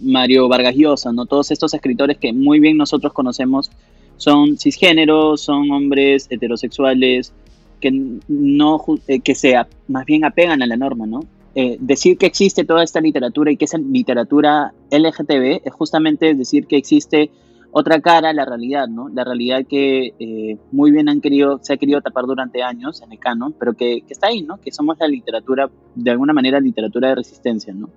Mario 0.00 0.48
Vargas 0.48 0.74
Llosa, 0.76 1.12
¿no? 1.12 1.26
todos 1.26 1.50
estos 1.50 1.72
escritores 1.72 2.18
que 2.18 2.32
muy 2.32 2.60
bien 2.60 2.76
nosotros 2.76 3.12
conocemos 3.12 3.70
son 4.16 4.58
cisgéneros, 4.58 5.42
son 5.42 5.70
hombres 5.70 6.26
heterosexuales 6.30 7.32
que 7.80 7.90
no 8.28 8.82
eh, 9.06 9.20
que 9.20 9.34
se 9.34 9.54
más 9.88 10.06
bien 10.06 10.24
apegan 10.24 10.62
a 10.62 10.66
la 10.66 10.76
norma, 10.76 11.06
¿no? 11.06 11.20
Eh, 11.54 11.76
decir 11.80 12.18
que 12.18 12.26
existe 12.26 12.64
toda 12.64 12.82
esta 12.82 13.00
literatura 13.00 13.50
y 13.50 13.56
que 13.56 13.64
esa 13.64 13.78
literatura 13.78 14.74
LGTB 14.90 15.62
es 15.64 15.72
justamente 15.72 16.34
decir 16.34 16.66
que 16.66 16.76
existe 16.76 17.30
otra 17.78 18.00
cara 18.00 18.32
la 18.32 18.46
realidad, 18.46 18.88
¿no? 18.88 19.10
La 19.10 19.22
realidad 19.22 19.66
que 19.68 20.14
eh, 20.18 20.56
muy 20.72 20.90
bien 20.92 21.10
han 21.10 21.20
querido, 21.20 21.58
se 21.60 21.74
ha 21.74 21.76
querido 21.76 22.00
tapar 22.00 22.24
durante 22.24 22.62
años 22.62 23.02
en 23.02 23.12
el 23.12 23.18
canon, 23.18 23.52
pero 23.52 23.74
que, 23.74 24.02
está 24.08 24.28
ahí, 24.28 24.40
¿no? 24.40 24.58
Que 24.58 24.72
somos 24.72 24.96
la 24.98 25.06
literatura, 25.06 25.68
de 25.94 26.10
alguna 26.10 26.32
manera, 26.32 26.58
literatura 26.58 27.10
de 27.10 27.16
resistencia, 27.16 27.74
¿no? 27.74 27.90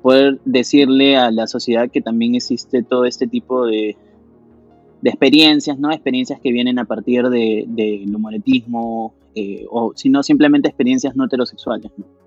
Poder 0.00 0.40
decirle 0.46 1.18
a 1.18 1.30
la 1.30 1.46
sociedad 1.46 1.90
que 1.90 2.00
también 2.00 2.36
existe 2.36 2.82
todo 2.82 3.04
este 3.04 3.26
tipo 3.26 3.66
de, 3.66 3.98
de 5.02 5.10
experiencias, 5.10 5.78
¿no? 5.78 5.92
Experiencias 5.92 6.40
que 6.40 6.50
vienen 6.50 6.78
a 6.78 6.86
partir 6.86 7.28
del 7.28 7.66
de, 7.68 8.06
eh, 9.34 9.66
o 9.70 9.92
si 9.94 10.08
no, 10.08 10.22
simplemente 10.22 10.68
experiencias 10.68 11.14
no 11.16 11.26
heterosexuales, 11.26 11.92
¿no? 11.98 12.21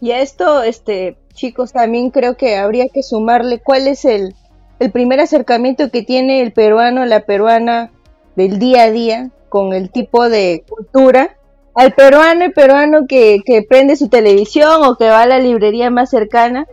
Y 0.00 0.12
a 0.12 0.20
esto, 0.20 0.62
este, 0.62 1.16
chicos, 1.34 1.72
también 1.72 2.10
creo 2.10 2.36
que 2.36 2.56
habría 2.56 2.88
que 2.88 3.02
sumarle 3.02 3.60
cuál 3.60 3.86
es 3.86 4.04
el, 4.04 4.34
el 4.78 4.90
primer 4.90 5.20
acercamiento 5.20 5.90
que 5.90 6.02
tiene 6.02 6.40
el 6.40 6.52
peruano, 6.52 7.04
la 7.04 7.20
peruana 7.20 7.92
del 8.34 8.58
día 8.58 8.84
a 8.84 8.90
día 8.90 9.30
con 9.50 9.74
el 9.74 9.90
tipo 9.90 10.30
de 10.30 10.64
cultura. 10.68 11.36
Al 11.74 11.92
peruano, 11.92 12.46
el 12.46 12.52
peruano 12.52 13.06
que, 13.06 13.40
que 13.44 13.62
prende 13.62 13.96
su 13.96 14.08
televisión 14.08 14.82
o 14.84 14.96
que 14.96 15.08
va 15.08 15.22
a 15.22 15.26
la 15.26 15.38
librería 15.38 15.90
más 15.90 16.08
cercana, 16.08 16.66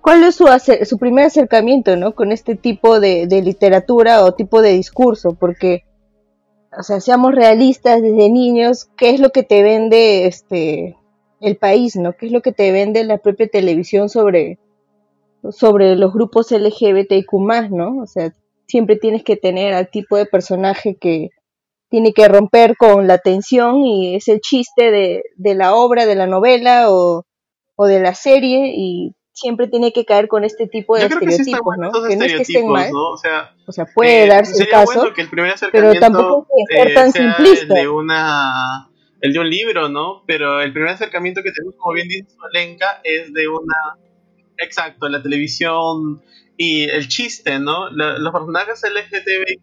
¿cuál 0.00 0.22
es 0.22 0.36
su, 0.36 0.46
su 0.84 0.98
primer 0.98 1.26
acercamiento, 1.26 1.96
¿no? 1.96 2.14
Con 2.14 2.30
este 2.30 2.54
tipo 2.54 3.00
de, 3.00 3.26
de 3.26 3.42
literatura 3.42 4.24
o 4.24 4.34
tipo 4.34 4.62
de 4.62 4.72
discurso, 4.72 5.34
porque, 5.38 5.84
o 6.78 6.82
sea, 6.82 7.00
seamos 7.00 7.34
realistas 7.34 8.02
desde 8.02 8.30
niños, 8.30 8.88
¿qué 8.96 9.10
es 9.10 9.20
lo 9.20 9.30
que 9.30 9.42
te 9.42 9.62
vende 9.62 10.26
este 10.26 10.96
el 11.42 11.56
país, 11.56 11.96
¿no? 11.96 12.14
¿Qué 12.14 12.26
es 12.26 12.32
lo 12.32 12.40
que 12.40 12.52
te 12.52 12.72
vende 12.72 13.04
la 13.04 13.18
propia 13.18 13.48
televisión 13.48 14.08
sobre, 14.08 14.58
sobre 15.50 15.96
los 15.96 16.12
grupos 16.12 16.52
LGBTIQ+, 16.52 17.32
¿no? 17.70 18.02
O 18.02 18.06
sea, 18.06 18.32
siempre 18.66 18.96
tienes 18.96 19.24
que 19.24 19.36
tener 19.36 19.74
al 19.74 19.90
tipo 19.90 20.16
de 20.16 20.26
personaje 20.26 20.96
que 20.96 21.30
tiene 21.90 22.12
que 22.12 22.28
romper 22.28 22.76
con 22.76 23.06
la 23.06 23.18
tensión 23.18 23.84
y 23.84 24.14
es 24.14 24.28
el 24.28 24.40
chiste 24.40 24.90
de, 24.90 25.24
de 25.36 25.54
la 25.54 25.74
obra, 25.74 26.06
de 26.06 26.14
la 26.14 26.26
novela 26.26 26.90
o, 26.90 27.26
o, 27.76 27.86
de 27.86 28.00
la 28.00 28.14
serie 28.14 28.72
y 28.74 29.14
siempre 29.32 29.66
tiene 29.66 29.92
que 29.92 30.04
caer 30.04 30.28
con 30.28 30.44
este 30.44 30.68
tipo 30.68 30.96
de 30.96 31.06
estereotipos, 31.06 31.76
¿no? 31.76 31.90
Que 32.08 32.16
no 32.16 32.24
es 32.24 32.34
que 32.34 32.42
estén 32.42 32.68
mal, 32.68 32.90
¿no? 32.92 33.10
O 33.10 33.16
sea, 33.18 33.54
o 33.66 33.72
sea 33.72 33.84
puede 33.84 34.24
eh, 34.24 34.28
darse 34.28 34.62
el 34.62 34.70
caso, 34.70 35.12
pero 35.72 35.92
tampoco 35.98 36.46
es 36.56 36.78
ser 36.78 36.94
tan 36.94 37.12
simplista. 37.12 37.74
De 37.74 37.88
una 37.88 38.88
el 39.22 39.32
de 39.32 39.38
un 39.38 39.48
libro, 39.48 39.88
¿no? 39.88 40.24
Pero 40.26 40.60
el 40.60 40.72
primer 40.72 40.90
acercamiento 40.90 41.42
que 41.42 41.52
tenemos, 41.52 41.76
como 41.78 41.94
bien 41.94 42.08
dice 42.08 42.26
Solenka, 42.36 43.00
es 43.04 43.32
de 43.32 43.48
una... 43.48 43.96
Exacto, 44.58 45.08
la 45.08 45.22
televisión 45.22 46.22
y 46.56 46.84
el 46.84 47.08
chiste, 47.08 47.58
¿no? 47.58 47.90
los 47.90 48.32
personajes 48.32 48.82
LGTBIQ 48.82 49.62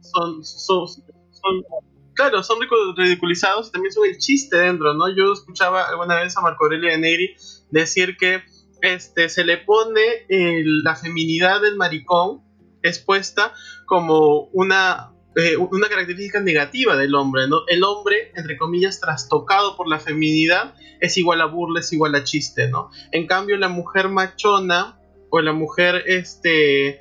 son, 0.00 0.44
son, 0.44 0.88
son, 0.88 1.64
claro, 2.12 2.42
son 2.42 2.58
ridiculizados 2.96 3.68
y 3.68 3.72
también 3.72 3.92
son 3.92 4.06
el 4.06 4.18
chiste 4.18 4.56
dentro, 4.56 4.92
¿no? 4.94 5.08
Yo 5.08 5.32
escuchaba 5.32 5.88
alguna 5.88 6.20
vez 6.20 6.36
a 6.36 6.40
Marco 6.40 6.64
Aurelio 6.64 6.90
de 6.90 6.98
Negri 6.98 7.36
decir 7.70 8.16
que 8.18 8.42
este, 8.82 9.28
se 9.28 9.44
le 9.44 9.58
pone 9.58 10.26
la 10.28 10.96
feminidad 10.96 11.62
del 11.62 11.76
maricón 11.76 12.42
expuesta 12.82 13.54
como 13.86 14.48
una 14.52 15.12
eh, 15.36 15.56
una 15.58 15.88
característica 15.88 16.40
negativa 16.40 16.96
del 16.96 17.14
hombre, 17.14 17.46
¿no? 17.46 17.66
El 17.68 17.84
hombre, 17.84 18.32
entre 18.34 18.56
comillas, 18.56 19.00
trastocado 19.00 19.76
por 19.76 19.86
la 19.86 19.98
feminidad, 19.98 20.74
es 20.98 21.18
igual 21.18 21.42
a 21.42 21.44
burla, 21.44 21.80
es 21.80 21.92
igual 21.92 22.14
a 22.14 22.24
chiste, 22.24 22.68
¿no? 22.68 22.90
En 23.12 23.26
cambio, 23.26 23.58
la 23.58 23.68
mujer 23.68 24.08
machona 24.08 24.98
o 25.28 25.42
la 25.42 25.52
mujer 25.52 26.04
este, 26.06 27.00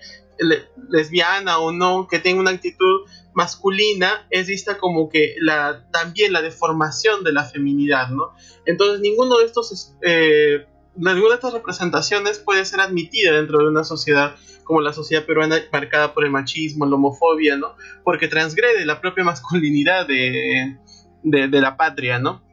lesbiana 0.90 1.60
o 1.60 1.72
no, 1.72 2.10
que 2.10 2.20
tenga 2.20 2.42
una 2.42 2.52
actitud 2.52 3.08
masculina, 3.34 4.28
es 4.30 4.48
vista 4.48 4.78
como 4.78 5.08
que 5.08 5.36
la, 5.40 5.88
también 5.92 6.34
la 6.34 6.42
deformación 6.42 7.24
de 7.24 7.32
la 7.32 7.46
feminidad, 7.46 8.10
¿no? 8.10 8.34
Entonces, 8.66 9.00
ninguno 9.00 9.38
de 9.38 9.46
estos... 9.46 9.96
Eh, 10.02 10.66
ninguna 10.96 11.30
de 11.30 11.36
estas 11.36 11.54
representaciones 11.54 12.40
puede 12.40 12.66
ser 12.66 12.80
admitida 12.80 13.34
dentro 13.34 13.60
de 13.60 13.68
una 13.68 13.84
sociedad 13.84 14.36
como 14.64 14.82
la 14.82 14.94
sociedad 14.94 15.26
peruana 15.26 15.58
marcada 15.72 16.14
por 16.14 16.26
el 16.26 16.32
machismo, 16.32 16.86
la 16.86 16.96
homofobia, 16.96 17.56
¿no? 17.56 17.76
Porque 18.04 18.28
transgrede 18.28 18.86
la 18.86 19.00
propia 19.00 19.24
masculinidad 19.24 20.08
de, 20.08 20.78
la 21.24 21.78
patria, 21.78 22.20
¿no? 22.20 22.44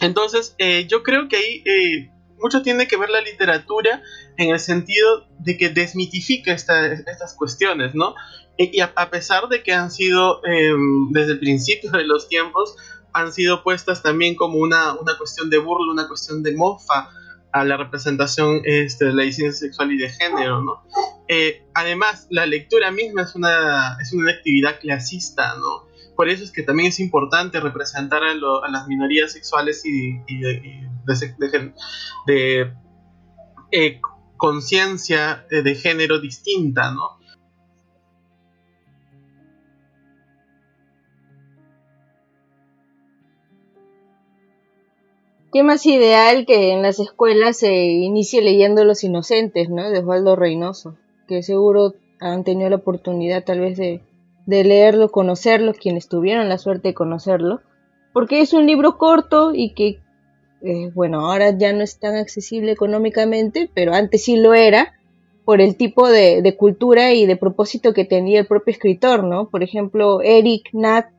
Entonces, 0.00 0.54
eh, 0.58 0.86
yo 0.88 1.02
creo 1.02 1.28
que 1.28 1.36
ahí 1.36 1.62
eh, 1.64 2.10
mucho 2.38 2.62
tiene 2.62 2.88
que 2.88 2.96
ver 2.96 3.08
la 3.08 3.20
literatura 3.20 4.02
en 4.36 4.50
el 4.50 4.58
sentido 4.58 5.28
de 5.38 5.56
que 5.56 5.68
desmitifica 5.68 6.52
estas 6.52 7.34
cuestiones, 7.38 7.94
¿no? 7.94 8.14
Y, 8.56 8.80
a, 8.80 9.10
pesar 9.10 9.48
de 9.48 9.62
que 9.62 9.72
han 9.72 9.90
sido, 9.90 10.40
em, 10.44 11.10
desde 11.10 11.32
el 11.32 11.38
principio 11.38 11.90
de 11.90 12.04
los 12.04 12.28
tiempos, 12.28 12.76
han 13.12 13.32
sido 13.32 13.62
puestas 13.62 14.02
también 14.02 14.34
como 14.34 14.58
una, 14.58 14.94
una 14.94 15.16
cuestión 15.16 15.50
de 15.50 15.58
burla, 15.58 15.92
una 15.92 16.08
cuestión 16.08 16.42
de 16.42 16.54
mofa, 16.54 17.10
a 17.54 17.64
la 17.64 17.76
representación 17.76 18.62
este, 18.64 19.04
de 19.04 19.14
la 19.14 19.22
disidencia 19.22 19.68
sexual 19.68 19.92
y 19.92 19.96
de 19.96 20.10
género, 20.10 20.60
¿no? 20.60 20.82
Eh, 21.28 21.64
además, 21.72 22.26
la 22.28 22.46
lectura 22.46 22.90
misma 22.90 23.22
es 23.22 23.36
una, 23.36 23.96
es 24.02 24.12
una 24.12 24.32
actividad 24.32 24.80
clasista, 24.80 25.54
¿no? 25.54 25.86
Por 26.16 26.28
eso 26.28 26.42
es 26.42 26.50
que 26.50 26.64
también 26.64 26.88
es 26.88 26.98
importante 26.98 27.60
representar 27.60 28.24
a, 28.24 28.34
las 28.34 28.88
minorías 28.88 29.30
sexuales 29.30 29.82
y, 29.86 30.18
de, 32.26 32.72
eh, 33.70 34.00
conciencia 34.36 35.46
eh, 35.48 35.62
de 35.62 35.76
género 35.76 36.18
distinta, 36.18 36.90
¿no? 36.90 37.20
Qué 45.54 45.62
más 45.62 45.86
ideal 45.86 46.46
que 46.46 46.72
en 46.72 46.82
las 46.82 46.98
escuelas 46.98 47.58
se 47.58 47.72
inicie 47.72 48.42
leyendo 48.42 48.84
Los 48.84 49.04
Inocentes, 49.04 49.70
¿no? 49.70 49.88
De 49.88 50.00
Osvaldo 50.00 50.34
Reynoso, 50.34 50.96
que 51.28 51.44
seguro 51.44 51.94
han 52.18 52.42
tenido 52.42 52.68
la 52.70 52.76
oportunidad 52.76 53.44
tal 53.44 53.60
vez 53.60 53.78
de, 53.78 54.02
leerlo, 54.46 55.12
conocerlo, 55.12 55.72
quienes 55.72 56.08
tuvieron 56.08 56.48
la 56.48 56.58
suerte 56.58 56.88
de 56.88 56.94
conocerlo, 56.94 57.60
porque 58.12 58.40
es 58.40 58.52
un 58.52 58.66
libro 58.66 58.98
corto 58.98 59.52
y 59.54 59.74
que, 59.74 60.00
eh, 60.62 60.90
bueno, 60.92 61.20
ahora 61.20 61.56
ya 61.56 61.72
no 61.72 61.84
es 61.84 62.00
tan 62.00 62.16
accesible 62.16 62.72
económicamente, 62.72 63.70
pero 63.72 63.94
antes 63.94 64.24
sí 64.24 64.36
lo 64.36 64.54
era, 64.54 64.94
por 65.44 65.60
el 65.60 65.76
tipo 65.76 66.08
de, 66.08 66.42
de, 66.42 66.56
cultura 66.56 67.12
y 67.12 67.26
de 67.26 67.36
propósito 67.36 67.94
que 67.94 68.04
tenía 68.04 68.40
el 68.40 68.46
propio 68.46 68.72
escritor, 68.72 69.22
¿no? 69.22 69.50
Por 69.50 69.62
ejemplo, 69.62 70.20
Eric, 70.20 70.70
Nat, 70.72 71.10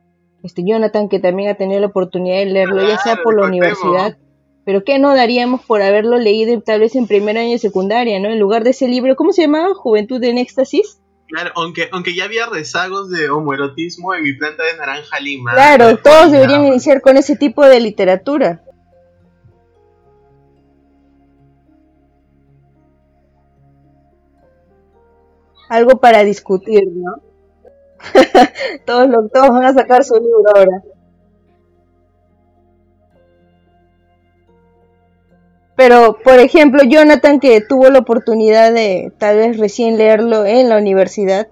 este 0.42 0.62
Jonathan, 0.62 1.08
que 1.08 1.20
también 1.20 1.48
ha 1.48 1.54
tenido 1.54 1.80
la 1.80 1.86
oportunidad 1.86 2.36
de 2.36 2.46
leerlo, 2.46 2.86
ya 2.86 2.98
sea 2.98 3.16
por 3.22 3.34
la 3.34 3.46
universidad, 3.46 4.18
pero 4.66 4.82
¿qué 4.82 4.98
no 4.98 5.14
daríamos 5.14 5.64
por 5.64 5.80
haberlo 5.80 6.18
leído 6.18 6.60
tal 6.60 6.80
vez 6.80 6.96
en 6.96 7.06
primer 7.06 7.38
año 7.38 7.52
de 7.52 7.58
secundaria, 7.58 8.18
¿no? 8.18 8.30
En 8.30 8.40
lugar 8.40 8.64
de 8.64 8.70
ese 8.70 8.88
libro, 8.88 9.14
¿cómo 9.14 9.32
se 9.32 9.42
llamaba? 9.42 9.72
Juventud 9.74 10.22
en 10.24 10.38
éxtasis. 10.38 11.00
Claro, 11.28 11.52
aunque, 11.54 11.88
aunque 11.92 12.16
ya 12.16 12.24
había 12.24 12.46
rezagos 12.46 13.08
de 13.08 13.30
homoerotismo 13.30 14.12
en 14.12 14.24
mi 14.24 14.32
planta 14.32 14.64
de 14.64 14.76
naranja 14.76 15.20
lima. 15.20 15.52
Claro, 15.52 15.96
todos 15.98 16.32
deberían 16.32 16.66
iniciar 16.66 17.00
con 17.00 17.16
ese 17.16 17.36
tipo 17.36 17.64
de 17.64 17.78
literatura. 17.78 18.64
Algo 25.68 26.00
para 26.00 26.24
discutir, 26.24 26.82
¿no? 26.92 27.22
todos, 28.84 29.08
todos 29.32 29.48
van 29.50 29.64
a 29.64 29.74
sacar 29.74 30.02
su 30.02 30.14
libro 30.14 30.42
ahora. 30.56 30.82
Pero, 35.76 36.18
por 36.24 36.38
ejemplo, 36.38 36.82
Jonathan, 36.82 37.38
que 37.38 37.60
tuvo 37.60 37.90
la 37.90 37.98
oportunidad 37.98 38.72
de 38.72 39.12
tal 39.18 39.36
vez 39.36 39.58
recién 39.58 39.98
leerlo 39.98 40.46
en 40.46 40.70
la 40.70 40.78
universidad, 40.78 41.48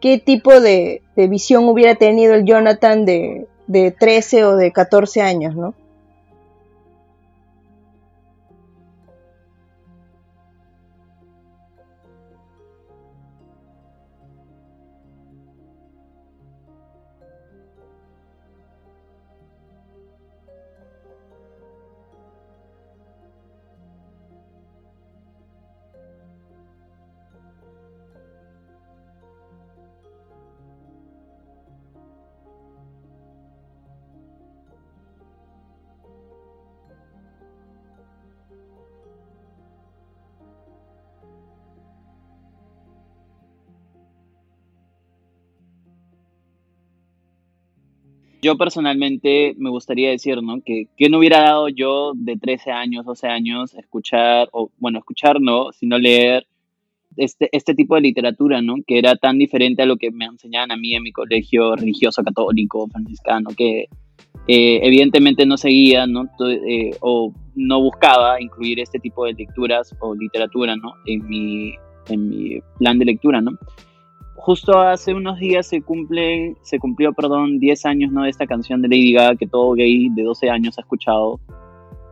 ¿qué 0.00 0.18
tipo 0.18 0.60
de, 0.60 1.02
visión 1.16 1.68
hubiera 1.68 1.94
tenido 1.94 2.34
el 2.34 2.44
Jonathan 2.44 3.04
de, 3.04 3.46
de 3.66 3.90
13 3.90 4.44
o 4.44 4.56
de 4.56 4.72
14 4.72 5.20
años, 5.20 5.54
no? 5.54 5.74
Yo 48.48 48.56
personalmente 48.56 49.54
me 49.58 49.68
gustaría 49.68 50.08
decir, 50.08 50.42
¿no? 50.42 50.62
Que, 50.64 50.86
que 50.96 51.10
no 51.10 51.18
hubiera 51.18 51.42
dado 51.42 51.68
yo 51.68 52.12
de 52.14 52.38
13 52.38 52.70
años, 52.70 53.04
12 53.04 53.26
años, 53.26 53.74
escuchar, 53.74 54.48
o 54.52 54.70
bueno, 54.78 55.00
escuchar 55.00 55.38
no, 55.38 55.70
sino 55.72 55.98
leer 55.98 56.46
este, 57.18 57.50
este 57.52 57.74
tipo 57.74 57.94
de 57.96 58.00
literatura, 58.00 58.62
¿no? 58.62 58.76
Que 58.86 58.98
era 58.98 59.16
tan 59.16 59.36
diferente 59.36 59.82
a 59.82 59.84
lo 59.84 59.98
que 59.98 60.10
me 60.10 60.24
enseñaban 60.24 60.72
a 60.72 60.78
mí 60.78 60.94
en 60.94 61.02
mi 61.02 61.12
colegio 61.12 61.76
religioso 61.76 62.22
católico, 62.24 62.88
franciscano, 62.88 63.50
que 63.54 63.80
eh, 64.46 64.80
evidentemente 64.82 65.44
no 65.44 65.58
seguía, 65.58 66.06
¿no? 66.06 66.24
Eh, 66.48 66.92
o 67.00 67.34
no 67.54 67.82
buscaba 67.82 68.40
incluir 68.40 68.80
este 68.80 68.98
tipo 68.98 69.26
de 69.26 69.34
lecturas 69.34 69.94
o 70.00 70.14
literatura, 70.14 70.74
¿no? 70.74 70.94
En 71.04 71.28
mi, 71.28 71.74
en 72.08 72.30
mi 72.30 72.60
plan 72.78 72.98
de 72.98 73.04
lectura, 73.04 73.42
¿no? 73.42 73.58
Justo 74.38 74.78
hace 74.78 75.12
unos 75.12 75.38
días 75.38 75.66
se 75.66 75.82
cumple, 75.82 76.54
se 76.62 76.78
cumplió, 76.78 77.12
perdón, 77.12 77.58
10 77.58 77.84
años, 77.86 78.12
¿no? 78.12 78.22
De 78.22 78.30
esta 78.30 78.46
canción 78.46 78.80
de 78.80 78.88
Lady 78.88 79.12
Gaga 79.12 79.36
que 79.36 79.46
todo 79.46 79.72
gay 79.72 80.08
de 80.10 80.22
12 80.22 80.48
años 80.48 80.78
ha 80.78 80.82
escuchado, 80.82 81.40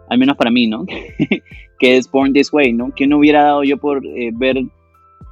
al 0.09 0.19
menos 0.19 0.37
para 0.37 0.51
mí, 0.51 0.67
¿no? 0.67 0.85
que 1.79 1.97
es 1.97 2.11
Born 2.11 2.33
This 2.33 2.53
Way, 2.53 2.73
¿no? 2.73 2.93
No 3.07 3.19
hubiera 3.19 3.45
dado 3.45 3.65
yo 3.65 3.79
por 3.79 4.05
eh, 4.05 4.31
ver 4.35 4.57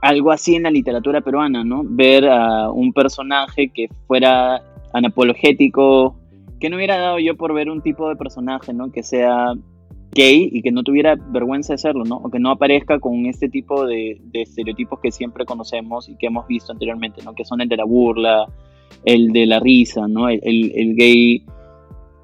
algo 0.02 0.30
así 0.30 0.54
en 0.54 0.62
la 0.62 0.70
literatura 0.70 1.20
peruana, 1.20 1.64
¿no? 1.64 1.82
Ver 1.84 2.28
a 2.28 2.70
un 2.70 2.92
personaje 2.92 3.68
que 3.68 3.88
fuera 4.06 4.62
anapologético, 4.92 6.16
que 6.60 6.70
no 6.70 6.76
hubiera 6.76 6.98
dado 6.98 7.18
yo 7.18 7.36
por 7.36 7.52
ver 7.54 7.68
un 7.70 7.82
tipo 7.82 8.08
de 8.08 8.16
personaje, 8.16 8.72
¿no? 8.72 8.92
Que 8.92 9.02
sea 9.02 9.52
gay 10.14 10.48
y 10.52 10.62
que 10.62 10.72
no 10.72 10.82
tuviera 10.82 11.16
vergüenza 11.16 11.74
de 11.74 11.78
serlo, 11.78 12.04
¿no? 12.04 12.16
O 12.16 12.30
que 12.30 12.38
no 12.38 12.50
aparezca 12.50 12.98
con 12.98 13.26
este 13.26 13.48
tipo 13.48 13.84
de, 13.86 14.20
estereotipos 14.32 15.00
que 15.00 15.10
siempre 15.10 15.44
conocemos 15.44 16.08
y 16.08 16.16
que 16.16 16.26
hemos 16.26 16.46
visto 16.46 16.72
anteriormente, 16.72 17.22
¿no? 17.22 17.34
Que 17.34 17.44
son 17.44 17.60
el 17.60 17.68
de 17.68 17.76
la 17.76 17.84
burla, 17.84 18.46
el 19.04 19.32
de 19.32 19.46
la 19.46 19.60
risa, 19.60 20.06
¿no? 20.08 20.28
El, 20.28 20.94
gay 20.96 21.44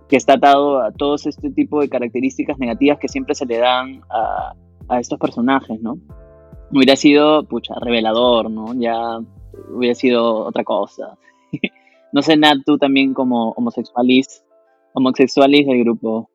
que 0.09 0.17
está 0.17 0.35
atado 0.35 0.81
a 0.83 0.91
todos 0.93 1.27
este 1.27 1.51
tipo 1.51 1.81
de 1.81 1.89
características 1.89 2.59
negativas 2.59 2.99
que 2.99 3.09
siempre 3.09 3.35
se 3.35 3.47
le 3.47 3.59
dan 3.59 4.01
a, 4.11 4.55
a 4.89 5.01
estos 5.01 5.19
personajes, 5.19 5.81
¿no? 5.81 5.99
Hubiera 6.73 6.97
sido, 6.97 7.45
pucha, 7.45 7.75
revelador, 7.81 8.51
¿no? 8.51 8.75
Ya 8.75 9.19
hubiera 9.75 9.95
sido 9.95 10.47
otra 10.47 10.65
cosa. 10.65 11.19
no 12.13 12.23
sé, 12.23 12.37
Nat, 12.37 12.59
tú 12.65 12.79
también 12.79 13.15
como 13.15 13.53
homosexualis, 13.53 14.45
homosexualis 14.95 15.67
del 15.67 15.81
grupo. 15.85 16.31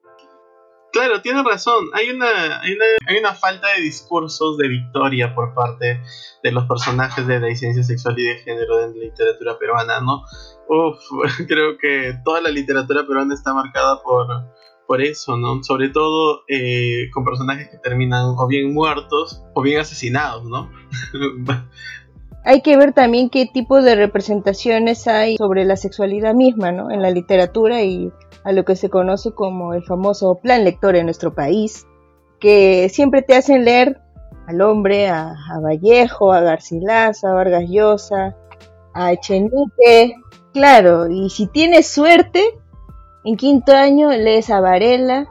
Claro, 0.96 1.22
tiene 1.22 1.44
razón. 1.44 1.90
Hay 1.92 2.10
una, 2.10 2.62
hay 2.62 2.72
una, 2.72 2.86
hay 3.06 3.18
una 3.18 3.34
falta 3.34 3.68
de 3.76 3.82
discursos 3.82 4.58
de 4.58 4.70
victoria 4.70 5.36
por 5.36 5.54
parte 5.54 6.02
de 6.42 6.52
los 6.54 6.64
personajes 6.68 7.28
de 7.28 7.42
la 7.42 7.48
disidencia 7.48 7.84
sexual 7.84 8.18
y 8.18 8.24
de 8.24 8.38
género 8.38 8.80
en 8.80 8.98
la 8.98 9.04
literatura 9.04 9.60
peruana, 9.60 10.00
¿no? 10.00 10.24
Uf, 10.70 11.04
creo 11.50 11.78
que 11.78 12.18
toda 12.24 12.40
la 12.40 12.50
literatura 12.50 13.06
peruana 13.06 13.34
está 13.34 13.54
marcada 13.54 14.02
por, 14.04 14.26
por 14.88 15.02
eso, 15.02 15.36
¿no? 15.36 15.62
Sobre 15.66 15.90
todo 15.90 16.44
eh, 16.48 17.10
con 17.14 17.26
personajes 17.26 17.68
que 17.68 17.78
terminan 17.78 18.34
o 18.38 18.48
bien 18.48 18.74
muertos 18.74 19.44
o 19.54 19.62
bien 19.62 19.82
asesinados, 19.82 20.46
¿no? 20.46 20.72
hay 22.46 22.62
que 22.62 22.78
ver 22.78 22.94
también 22.94 23.30
qué 23.30 23.48
tipo 23.52 23.82
de 23.82 23.96
representaciones 23.96 25.08
hay 25.08 25.36
sobre 25.36 25.66
la 25.66 25.76
sexualidad 25.76 26.36
misma, 26.36 26.72
¿no? 26.72 26.92
En 26.92 27.02
la 27.02 27.10
literatura 27.10 27.82
y 27.82 28.12
a 28.46 28.52
lo 28.52 28.64
que 28.64 28.76
se 28.76 28.90
conoce 28.90 29.32
como 29.32 29.74
el 29.74 29.84
famoso 29.84 30.36
plan 30.36 30.64
lector 30.64 30.96
en 30.96 31.06
nuestro 31.06 31.34
país, 31.34 31.88
que 32.40 32.88
siempre 32.90 33.24
te 33.24 33.36
hacen 33.36 33.66
leer 33.66 34.00
al 34.48 34.62
hombre, 34.62 35.10
a, 35.10 35.36
Vallejo, 35.62 36.32
a 36.32 36.42
Garcilaso, 36.42 37.28
a 37.28 37.34
Vargas 37.34 37.66
Llosa, 37.68 38.36
a 38.94 39.12
Echenique, 39.12 40.14
claro, 40.54 41.10
y 41.10 41.32
si 41.32 41.48
tienes 41.48 41.88
suerte, 41.88 42.44
en 43.24 43.36
quinto 43.36 43.74
año 43.74 44.12
lees 44.12 44.52
a 44.52 44.62
Varela 44.62 45.28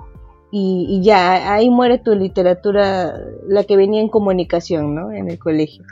y, 0.51 0.87
y, 0.89 1.05
ya, 1.05 1.55
ahí 1.55 1.71
muere 1.71 1.99
tu 1.99 2.17
literatura, 2.17 3.15
la 3.47 3.63
que 3.63 3.77
venía 3.77 4.01
en 4.01 4.09
comunicación, 4.09 4.95
¿no? 4.95 5.13
En 5.13 5.31
el 5.31 5.39
colegio. 5.39 5.85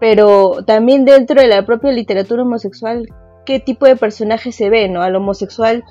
Pero 0.00 0.64
también 0.64 1.04
dentro 1.04 1.40
de 1.40 1.46
la 1.46 1.64
propia 1.64 1.92
literatura 1.92 2.42
homosexual, 2.42 3.08
¿qué 3.44 3.60
tipo 3.60 3.86
de 3.86 3.96
personaje 3.96 4.50
se 4.50 4.68
ve, 4.68 4.88
¿no? 4.88 5.02
Al 5.02 5.14
homosexual 5.14 5.84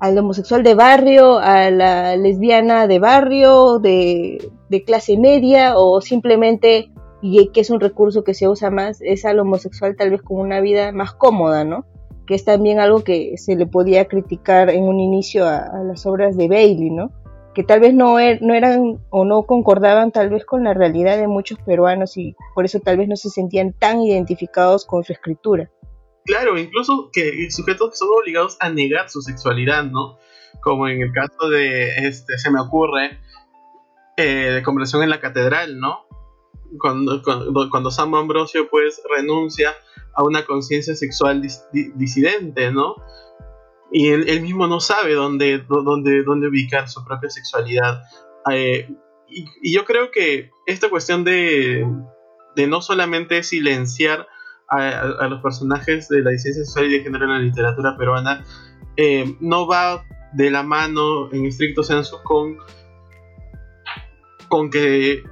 al 0.00 0.18
homosexual 0.18 0.62
de 0.62 0.74
barrio, 0.74 1.38
a 1.38 1.70
la 1.70 2.16
lesbiana 2.16 2.86
de 2.86 2.98
barrio, 2.98 3.78
de, 3.78 4.38
clase 4.86 5.16
media 5.16 5.78
o 5.78 6.00
simplemente, 6.00 6.90
y 7.22 7.48
que 7.52 7.60
es 7.60 7.70
un 7.70 7.78
recurso 7.78 8.24
que 8.24 8.34
se 8.34 8.48
usa 8.48 8.70
más, 8.70 9.00
es 9.00 9.24
al 9.24 9.38
homosexual 9.38 9.94
tal 9.96 10.10
vez 10.10 10.22
con 10.22 10.38
una 10.38 10.60
vida 10.60 10.90
más 10.90 11.14
cómoda, 11.14 11.64
¿no? 11.64 11.86
Que 12.26 12.34
es 12.34 12.44
también 12.44 12.80
algo 12.80 13.04
que 13.04 13.38
se 13.38 13.54
le 13.54 13.66
podía 13.66 14.06
criticar 14.06 14.68
en 14.70 14.82
un 14.82 14.98
inicio 14.98 15.46
a, 15.46 15.80
las 15.84 16.06
obras 16.06 16.36
de 16.36 16.48
Bailey, 16.48 16.90
¿no? 16.90 17.12
Que 17.54 17.62
tal 17.62 17.78
vez 17.78 17.90
er, 17.90 18.42
no 18.42 18.54
eran 18.54 18.98
o 19.10 19.24
no 19.24 19.44
concordaban 19.44 20.10
tal 20.10 20.28
vez 20.28 20.44
con 20.44 20.64
la 20.64 20.74
realidad 20.74 21.16
de 21.18 21.28
muchos 21.28 21.58
peruanos 21.60 22.16
y 22.16 22.34
por 22.56 22.64
eso 22.64 22.80
tal 22.80 22.96
vez 22.96 23.06
no 23.06 23.14
se 23.14 23.30
sentían 23.30 23.72
tan 23.72 24.02
identificados 24.02 24.86
con 24.86 25.04
su 25.04 25.12
escritura. 25.12 25.70
Claro, 26.24 26.58
incluso 26.58 27.10
que 27.12 27.50
sujetos 27.50 27.90
que 27.90 27.96
son 27.96 28.08
obligados 28.18 28.56
a 28.60 28.70
negar 28.70 29.10
su 29.10 29.20
sexualidad, 29.20 29.84
¿no? 29.84 30.18
Como 30.62 30.88
en 30.88 31.02
el 31.02 31.12
caso 31.12 31.50
de, 31.50 32.08
este, 32.08 32.38
se 32.38 32.50
me 32.50 32.60
ocurre, 32.60 33.20
eh, 34.16 34.52
de 34.52 34.62
conversión 34.62 35.02
en 35.02 35.10
la 35.10 35.20
catedral, 35.20 35.78
¿no? 35.78 36.06
Cuando, 36.78 37.22
cuando, 37.22 37.90
Ambrosio 38.16 38.68
pues 38.70 39.02
renuncia 39.14 39.74
a 40.14 40.24
una 40.24 40.44
conciencia 40.44 40.94
sexual 40.96 41.42
disidente, 41.72 42.72
¿no? 42.72 42.96
Y 43.92 44.08
él, 44.08 44.40
mismo 44.40 44.66
no 44.66 44.80
sabe 44.80 45.14
dónde, 45.14 45.58
dónde, 45.68 46.22
dónde 46.24 46.48
ubicar 46.48 46.88
su 46.88 47.04
propia 47.04 47.28
sexualidad. 47.28 48.02
Eh, 48.50 48.88
y, 49.28 49.44
y, 49.62 49.74
yo 49.74 49.84
creo 49.84 50.10
que 50.10 50.50
esta 50.66 50.88
cuestión 50.88 51.22
de, 51.22 51.86
de 52.56 52.66
no 52.66 52.80
solamente 52.80 53.42
silenciar 53.42 54.26
a, 54.68 55.28
los 55.28 55.42
personajes 55.42 56.08
de 56.08 56.22
la 56.22 56.30
licencia 56.30 56.64
sexual 56.64 56.86
y 56.86 56.98
de 56.98 57.04
género 57.04 57.24
en 57.24 57.30
la 57.30 57.38
literatura 57.38 57.96
peruana 57.96 58.44
eh, 58.96 59.36
no 59.40 59.66
va 59.66 60.04
de 60.32 60.50
la 60.50 60.62
mano 60.62 61.32
en 61.32 61.46
estricto 61.46 61.82
senso 61.82 62.22
con, 62.22 62.56
con 64.48 64.70
que 64.70 65.22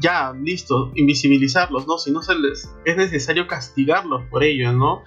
ya, 0.00 0.32
listo, 0.32 0.92
invisibilizarlos, 0.94 1.86
¿no? 1.86 1.98
Si 1.98 2.10
no 2.10 2.22
se 2.22 2.34
les, 2.34 2.70
es 2.84 2.96
necesario 2.96 3.46
castigarlos 3.46 4.22
por 4.30 4.42
ello, 4.42 4.72
¿no? 4.72 5.02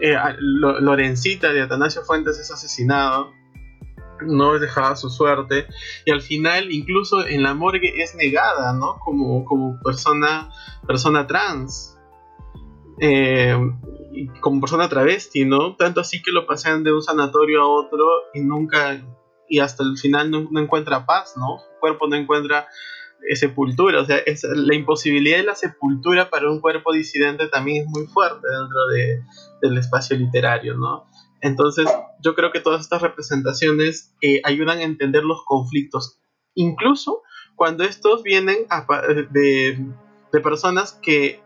Eh, 0.00 0.16
Lorencita 0.38 1.52
de 1.52 1.62
Atanasio 1.62 2.02
Fuentes 2.02 2.38
es 2.38 2.50
asesinado, 2.50 3.32
no 4.22 4.54
es 4.54 4.60
dejada 4.60 4.96
su 4.96 5.10
suerte, 5.10 5.66
y 6.04 6.12
al 6.12 6.22
final 6.22 6.72
incluso 6.72 7.26
en 7.26 7.42
la 7.42 7.54
morgue 7.54 8.02
es 8.02 8.14
negada, 8.14 8.72
¿no? 8.72 8.98
Como, 9.00 9.44
como 9.44 9.78
persona, 9.80 10.50
persona 10.86 11.26
trans. 11.26 11.97
Eh, 13.00 13.56
como 14.40 14.60
persona 14.60 14.88
travesti, 14.88 15.44
¿no? 15.44 15.76
Tanto 15.76 16.00
así 16.00 16.22
que 16.22 16.32
lo 16.32 16.46
pasean 16.46 16.82
de 16.82 16.92
un 16.92 17.02
sanatorio 17.02 17.62
a 17.62 17.68
otro 17.68 18.06
y 18.34 18.40
nunca, 18.40 19.00
y 19.48 19.60
hasta 19.60 19.84
el 19.84 19.96
final 19.96 20.30
no, 20.30 20.60
encuentra 20.60 21.06
paz, 21.06 21.34
¿no? 21.36 21.58
Su 21.58 21.80
cuerpo 21.80 22.08
no 22.08 22.16
encuentra 22.16 22.66
sepultura, 23.34 24.00
o 24.00 24.04
sea, 24.04 24.22
la 24.54 24.74
imposibilidad 24.74 25.38
de 25.38 25.42
la 25.42 25.54
sepultura 25.54 26.30
para 26.30 26.50
un 26.50 26.60
cuerpo 26.60 26.92
disidente 26.92 27.48
también 27.48 27.82
es 27.82 27.88
muy 27.88 28.06
fuerte 28.06 28.46
dentro 28.48 28.86
de, 28.86 29.22
del 29.60 29.78
espacio 29.78 30.16
literario, 30.16 30.74
¿no? 30.76 31.04
Entonces, 31.40 31.86
yo 32.20 32.34
creo 32.34 32.52
que 32.52 32.60
todas 32.60 32.80
estas 32.80 33.02
representaciones 33.02 34.14
eh, 34.22 34.40
ayudan 34.44 34.78
a 34.78 34.84
entender 34.84 35.24
los 35.24 35.44
conflictos, 35.44 36.20
incluso 36.54 37.22
cuando 37.54 37.84
estos 37.84 38.22
vienen 38.22 38.66
de 39.32 40.40
personas 40.40 40.98
que 41.02 41.42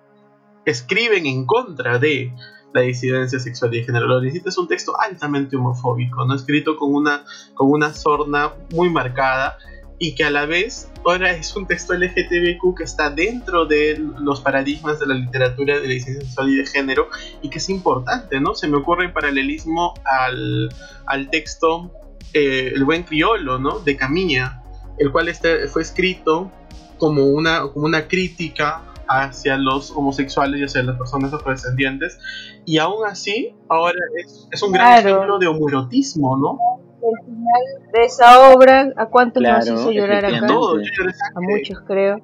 escriben 0.65 1.27
en 1.27 1.47
contra 1.47 1.99
de 1.99 2.33
la 2.73 2.83
disidencia 2.83 3.39
sexual 3.39 3.75
y 3.75 3.81
de 3.81 3.85
género. 3.85 4.07
Lo 4.07 4.21
necesita 4.21 4.49
es 4.49 4.59
un 4.59 4.69
texto 4.69 4.99
altamente 4.99 5.57
homofóbico, 5.57 6.25
¿no? 6.25 6.35
escrito 6.35 6.77
con 6.77 6.95
una, 6.95 7.25
con 7.55 7.71
una 7.71 7.93
sorna 7.93 8.53
muy 8.71 8.91
marcada 8.91 9.59
y 9.99 10.15
que 10.15 10.25
a 10.25 10.31
la 10.31 10.47
vez 10.47 10.91
ahora 11.05 11.33
es 11.33 11.55
un 11.55 11.67
texto 11.67 11.95
LGTBQ 11.95 12.77
que 12.77 12.85
está 12.85 13.11
dentro 13.11 13.67
de 13.67 14.03
los 14.19 14.41
paradigmas 14.41 14.99
de 14.99 15.07
la 15.07 15.15
literatura 15.15 15.77
de 15.77 15.87
la 15.87 15.95
disidencia 15.95 16.27
sexual 16.27 16.51
y 16.51 16.57
de 16.57 16.67
género 16.67 17.09
y 17.41 17.51
que 17.51 17.59
es 17.59 17.69
importante, 17.69 18.41
¿no? 18.41 18.55
Se 18.55 18.67
me 18.67 18.79
ocurre 18.79 19.05
en 19.05 19.13
paralelismo 19.13 19.95
al, 20.05 20.71
al 21.07 21.31
texto 21.31 21.93
eh, 22.35 22.73
El 22.75 22.85
buen 22.85 23.05
criollo, 23.05 23.59
¿no? 23.59 23.79
De 23.79 23.97
Camilla, 23.97 24.63
el 24.99 25.13
cual 25.13 25.29
este 25.29 25.69
fue 25.69 25.83
escrito 25.83 26.51
como 26.99 27.27
una, 27.27 27.69
como 27.69 27.87
una 27.87 28.09
crítica 28.09 28.83
hacia 29.21 29.57
los 29.57 29.91
homosexuales 29.91 30.61
y 30.61 30.65
hacia 30.65 30.83
las 30.83 30.97
personas 30.97 31.33
afrodescendientes. 31.33 32.19
Y 32.65 32.79
aún 32.79 33.07
así, 33.07 33.55
ahora 33.69 33.99
es, 34.17 34.63
un 34.63 34.73
gran 34.73 34.99
ejemplo 35.01 35.39
de 35.39 35.47
homoerotismo, 35.47 36.37
¿no? 36.37 36.59
El 37.03 37.25
final 37.25 37.93
de 37.93 38.05
esa 38.05 38.53
obra, 38.53 38.93
¿a 38.97 39.07
cuántos 39.07 39.43
nos 39.43 39.67
hizo 39.67 39.91
llorar 39.91 40.25
acá? 40.25 40.47
A 40.47 41.41
muchos, 41.41 41.81
creo. 41.87 42.21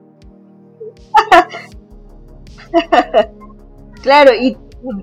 claro, 4.02 4.30
y, 4.40 4.56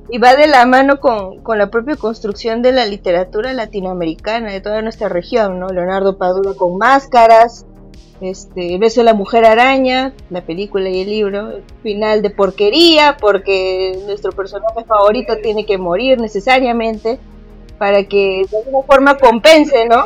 y, 0.09 0.17
va 0.17 0.35
de 0.35 0.47
la 0.47 0.65
mano 0.65 1.01
con, 1.01 1.41
con, 1.41 1.57
la 1.57 1.69
propia 1.69 1.97
construcción 1.97 2.61
de 2.61 2.71
la 2.71 2.85
literatura 2.85 3.53
latinoamericana, 3.53 4.51
de 4.51 4.61
toda 4.61 4.81
nuestra 4.81 5.09
región, 5.09 5.59
¿no? 5.59 5.67
Leonardo 5.67 6.17
Padura 6.17 6.53
con 6.55 6.77
máscaras, 6.77 7.65
este, 8.21 8.77
Beso 8.77 9.01
de 9.01 9.05
la 9.05 9.13
Mujer 9.13 9.45
Araña, 9.45 10.13
la 10.29 10.41
película 10.41 10.89
y 10.89 11.01
el 11.01 11.09
libro, 11.09 11.59
final 11.83 12.21
de 12.21 12.29
porquería, 12.29 13.17
porque 13.19 13.99
nuestro 14.05 14.31
personaje 14.31 14.83
favorito 14.85 15.37
tiene 15.41 15.65
que 15.65 15.77
morir 15.77 16.19
necesariamente 16.19 17.19
para 17.77 18.03
que 18.05 18.45
de 18.49 18.57
alguna 18.57 18.83
forma 18.83 19.17
compense, 19.17 19.87
¿no? 19.87 20.05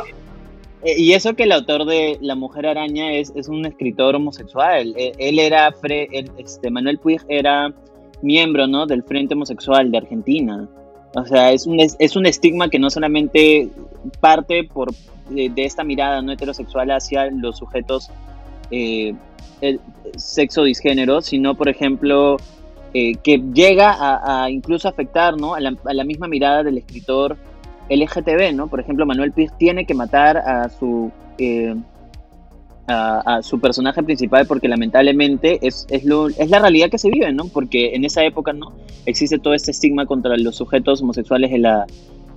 Eh, 0.82 0.94
y 0.98 1.12
eso 1.12 1.34
que 1.34 1.44
el 1.44 1.52
autor 1.52 1.84
de 1.84 2.18
La 2.20 2.34
Mujer 2.34 2.66
Araña 2.66 3.12
es, 3.12 3.32
es 3.36 3.48
un 3.48 3.66
escritor 3.66 4.16
homosexual. 4.16 4.94
E, 4.96 5.12
él, 5.18 5.38
era, 5.38 5.74
este, 6.38 6.70
Manuel 6.70 6.98
Puig 6.98 7.20
era 7.28 7.72
miembro, 8.22 8.66
¿no? 8.66 8.86
Del 8.86 9.02
Frente 9.02 9.34
Homosexual 9.34 9.90
de 9.90 9.98
Argentina. 9.98 10.68
O 11.14 11.24
sea, 11.24 11.52
es 11.52 11.66
un, 11.66 11.78
es 11.80 12.16
un 12.16 12.26
estigma 12.26 12.68
que 12.68 12.78
no 12.78 12.88
solamente 12.88 13.68
parte 14.20 14.64
por, 14.64 14.92
de, 15.28 15.52
esta 15.56 15.84
mirada 15.84 16.22
no 16.22 16.32
heterosexual 16.32 16.90
hacia 16.90 17.30
los 17.30 17.58
sujetos 17.58 18.10
eh, 18.70 19.14
sexo 20.16 20.64
disgénero, 20.64 21.20
sino, 21.20 21.54
por 21.54 21.68
ejemplo, 21.68 22.36
eh, 22.94 23.14
que 23.16 23.38
llega 23.52 23.96
a, 23.98 24.50
incluso 24.50 24.88
afectar 24.88 25.36
¿no? 25.36 25.54
a, 25.54 25.60
la, 25.60 26.04
misma 26.04 26.28
mirada 26.28 26.62
del 26.62 26.78
escritor 26.78 27.36
LGTB, 27.88 28.54
¿no? 28.54 28.68
Por 28.68 28.80
ejemplo, 28.80 29.04
Manuel 29.06 29.32
Piz 29.32 29.50
tiene 29.58 29.84
que 29.84 29.94
matar 29.94 30.36
a 30.38 30.68
su, 30.68 31.10
eh, 31.38 31.74
a, 32.90 33.40
su 33.42 33.60
personaje 33.60 34.02
principal 34.02 34.46
porque 34.46 34.68
lamentablemente 34.68 35.58
es, 35.66 35.86
es, 35.90 36.04
lo, 36.04 36.28
es, 36.28 36.50
la 36.50 36.58
realidad 36.58 36.90
que 36.90 36.98
se 36.98 37.10
vive, 37.10 37.32
¿no? 37.32 37.46
Porque 37.46 37.94
en 37.94 38.04
esa 38.04 38.24
época, 38.24 38.52
¿no? 38.52 38.72
Existe 39.06 39.38
todo 39.38 39.54
este 39.54 39.70
estigma 39.70 40.06
contra 40.06 40.36
los 40.36 40.56
sujetos 40.56 41.02
homosexuales 41.02 41.52
en 41.52 41.62
la, 41.62 41.86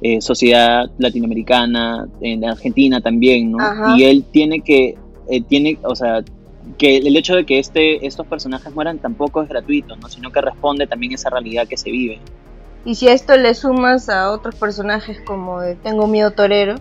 eh, 0.05 0.19
sociedad 0.19 0.91
latinoamericana, 0.97 2.09
en 2.19 2.43
Argentina 2.43 2.99
también, 2.99 3.53
¿no? 3.53 3.97
Y 3.97 4.03
él 4.03 4.25
tiene 4.29 4.59
que, 4.59 4.97
eh, 5.29 5.41
tiene, 5.41 5.79
o 5.83 5.95
sea, 5.95 6.21
que 6.77 6.97
el 6.97 7.15
hecho 7.15 7.37
de 7.37 7.45
que 7.45 7.57
este, 7.57 8.05
estos 8.05 8.27
personajes 8.27 8.75
mueran 8.75 8.99
tampoco 8.99 9.41
es 9.41 9.47
gratuito, 9.47 9.95
¿no? 9.95 10.09
Sino 10.09 10.29
que 10.29 10.41
responde 10.41 10.87
también 10.87 11.13
a 11.13 11.15
esa 11.15 11.29
realidad 11.29 11.69
que 11.69 11.77
se 11.77 11.89
vive. 11.89 12.19
Y 12.83 12.95
si 12.95 13.07
a 13.07 13.13
esto 13.13 13.37
le 13.37 13.53
sumas 13.53 14.09
a 14.09 14.31
otros 14.31 14.55
personajes 14.55 15.21
como 15.21 15.61
de 15.61 15.75
Tengo 15.75 16.05
miedo 16.05 16.31
torero, 16.31 16.75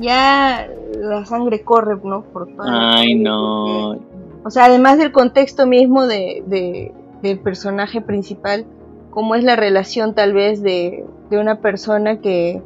ya 0.00 0.68
la 0.98 1.24
sangre 1.26 1.62
corre, 1.62 2.00
¿no? 2.02 2.22
Por 2.22 2.48
Ay, 2.58 3.14
no. 3.14 3.92
o 3.92 4.50
sea, 4.50 4.64
además 4.64 4.98
del 4.98 5.12
contexto 5.12 5.66
mismo 5.66 6.06
de, 6.06 6.42
de, 6.46 6.92
del 7.22 7.38
personaje 7.38 8.00
principal, 8.00 8.66
cómo 9.10 9.34
es 9.34 9.44
la 9.44 9.56
relación 9.56 10.14
tal 10.14 10.32
vez 10.32 10.62
de, 10.62 11.04
de 11.30 11.38
una 11.38 11.60
persona 11.60 12.20
que 12.20 12.62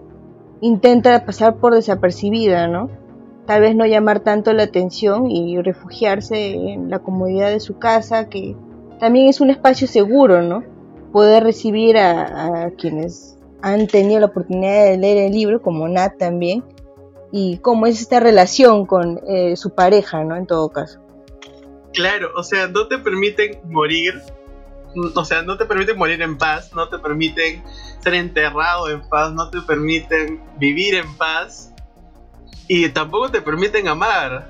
intenta 0.61 1.27
pasar 1.27 1.57
por 1.57 1.75
desapercibida, 1.75 2.69
¿no? 2.69 2.89
Tal 3.47 3.61
vez 3.61 3.77
no 3.77 3.85
llamar 3.85 4.21
tanto 4.21 4.53
la 4.53 4.63
atención 4.63 5.31
y 5.31 5.61
refugiarse 5.61 6.55
en 6.55 6.89
la 6.89 7.01
comodidad 7.01 7.51
de 7.51 7.61
su 7.61 7.79
casa, 7.79 8.31
que 8.31 8.57
también 8.99 9.29
es 9.29 9.41
un 9.41 9.51
espacio 9.51 9.87
seguro, 9.87 10.41
¿no? 10.41 10.63
Poder 11.13 11.45
recibir 11.45 11.99
a, 11.99 12.71
quienes 12.79 13.39
han 13.61 13.87
tenido 13.87 14.21
la 14.21 14.27
oportunidad 14.27 14.85
de 14.85 14.97
leer 14.97 15.27
el 15.27 15.33
libro, 15.33 15.61
como 15.61 15.89
Nat 15.89 16.17
también, 16.17 16.65
y 17.37 17.59
cómo 17.59 17.87
es 17.87 18.01
esta 18.01 18.21
relación 18.21 18.87
con 18.87 19.21
eh, 19.27 19.57
su 19.57 19.75
pareja, 19.75 20.23
¿no? 20.23 20.37
En 20.37 20.47
todo 20.47 20.69
caso. 20.69 21.01
Claro, 21.93 22.31
o 22.37 22.45
sea, 22.45 22.69
no 22.69 22.87
te 22.87 22.99
permiten 22.99 23.59
morir 23.65 24.23
o 25.17 25.25
sea, 25.25 25.43
no 25.43 25.57
te 25.57 25.65
permiten 25.65 25.99
morir 25.99 26.23
en 26.23 26.39
paz, 26.39 26.73
no 26.73 26.89
te 26.89 27.01
permiten 27.01 27.65
ser 27.99 28.15
enterrado 28.15 28.89
en 28.89 29.01
paz, 29.09 29.33
no 29.33 29.51
te 29.51 29.61
permiten 29.63 30.41
vivir 30.59 30.95
en 30.95 31.17
paz 31.17 31.75
y 32.69 32.89
tampoco 32.91 33.29
te 33.29 33.43
permiten 33.43 33.89
amar, 33.89 34.49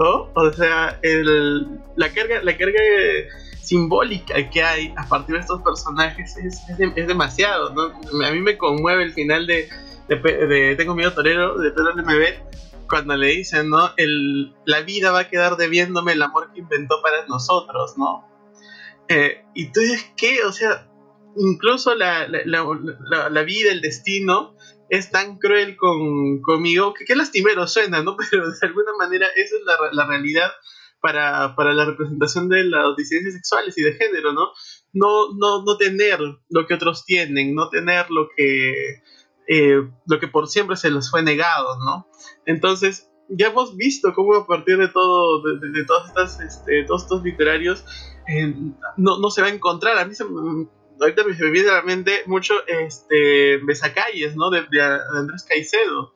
¿no? 0.00 0.28
O 0.34 0.52
sea, 0.52 0.98
el, 1.02 1.78
la, 1.94 2.12
carga, 2.12 2.42
la 2.42 2.56
carga 2.56 2.80
simbólica 3.62 4.50
que 4.50 4.60
hay 4.60 4.92
a 4.96 5.08
partir 5.08 5.36
de 5.36 5.42
estos 5.42 5.62
personajes 5.62 6.36
es, 6.38 6.60
es, 6.96 7.06
demasiado, 7.06 7.72
¿no? 7.72 8.26
A 8.26 8.32
mí 8.32 8.40
me 8.40 8.58
conmueve 8.58 9.04
el 9.04 9.12
final 9.12 9.46
de, 9.46 9.68
Tengo 10.08 10.94
miedo 10.94 11.12
torero, 11.12 11.58
de 11.58 11.70
Pedro 11.70 11.94
MB, 11.96 12.86
cuando 12.88 13.16
le 13.16 13.28
dicen, 13.28 13.70
¿no? 13.70 13.90
La 14.64 14.80
vida 14.82 15.10
va 15.10 15.20
a 15.20 15.28
quedar 15.28 15.56
debiéndome 15.56 16.12
el 16.12 16.22
amor 16.22 16.52
que 16.52 16.60
inventó 16.60 17.00
para 17.02 17.26
nosotros, 17.26 17.96
¿no? 17.96 18.28
Eh, 19.08 19.44
y 19.54 19.70
tú 19.72 19.80
dices, 19.80 20.12
¿qué? 20.16 20.42
O 20.44 20.52
sea, 20.52 20.88
incluso 21.36 21.94
la, 21.94 22.28
la, 22.28 23.42
vida, 23.42 23.70
el 23.70 23.80
destino, 23.80 24.56
es 24.88 25.10
tan 25.10 25.38
cruel 25.38 25.76
con, 25.76 26.40
conmigo, 26.42 26.94
que 26.94 27.04
qué 27.04 27.16
lastimero 27.16 27.66
suena, 27.66 28.02
¿no? 28.02 28.16
Pero 28.30 28.50
de 28.50 28.66
alguna 28.66 28.92
manera 28.98 29.26
esa 29.36 29.56
es 29.56 29.62
la, 29.92 30.06
realidad 30.06 30.50
para, 31.00 31.54
para, 31.56 31.72
la 31.72 31.84
representación 31.84 32.48
de 32.48 32.64
las 32.64 32.96
disidencias 32.96 33.34
sexuales 33.34 33.76
y 33.78 33.82
de 33.82 33.94
género, 33.94 34.32
¿no? 34.32 34.50
No, 34.92 35.34
no, 35.34 35.64
no 35.64 35.76
tener 35.76 36.20
lo 36.20 36.66
que 36.66 36.74
otros 36.74 37.04
tienen, 37.04 37.54
no 37.54 37.68
tener 37.68 38.10
lo 38.10 38.28
que, 38.36 39.02
eh, 39.48 39.82
lo 40.06 40.20
que 40.20 40.28
por 40.28 40.48
siempre 40.48 40.76
se 40.76 40.90
les 40.90 41.10
fue 41.10 41.22
negado, 41.22 41.78
¿no? 41.84 42.08
Entonces, 42.46 43.10
ya 43.28 43.48
hemos 43.48 43.76
visto 43.76 44.12
cómo 44.14 44.34
a 44.34 44.46
partir 44.46 44.78
de 44.78 44.88
todo, 44.88 45.42
de, 45.42 45.70
de, 45.70 45.84
todas 45.84 46.08
estas, 46.08 46.40
este, 46.40 46.84
todos 46.84 47.02
estos 47.02 47.22
literarios, 47.22 47.84
no, 48.96 49.18
no, 49.18 49.30
se 49.30 49.42
va 49.42 49.48
a 49.48 49.50
encontrar. 49.50 49.98
A 49.98 50.04
mí 50.04 50.14
se, 50.14 50.24
ahorita 50.24 51.24
me 51.24 51.50
viene 51.50 51.70
a 51.70 51.74
la 51.74 51.82
mente 51.82 52.22
mucho 52.26 52.54
este, 52.66 53.58
Besacalles, 53.58 54.36
¿no? 54.36 54.50
De, 54.50 54.62
de, 54.70 54.80
Andrés 55.16 55.44
Caicedo, 55.44 56.14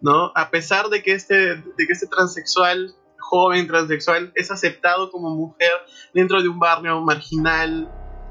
¿no? 0.00 0.32
A 0.34 0.50
pesar 0.50 0.88
de 0.88 1.02
que 1.02 1.12
este, 1.12 1.34
de 1.34 1.86
que 1.86 1.92
este 1.92 2.06
transexual, 2.06 2.94
joven 3.18 3.66
transexual, 3.66 4.32
es 4.34 4.50
aceptado 4.50 5.10
como 5.10 5.34
mujer 5.34 5.72
dentro 6.14 6.42
de 6.42 6.48
un 6.48 6.58
barrio 6.58 7.00
marginal 7.00 7.90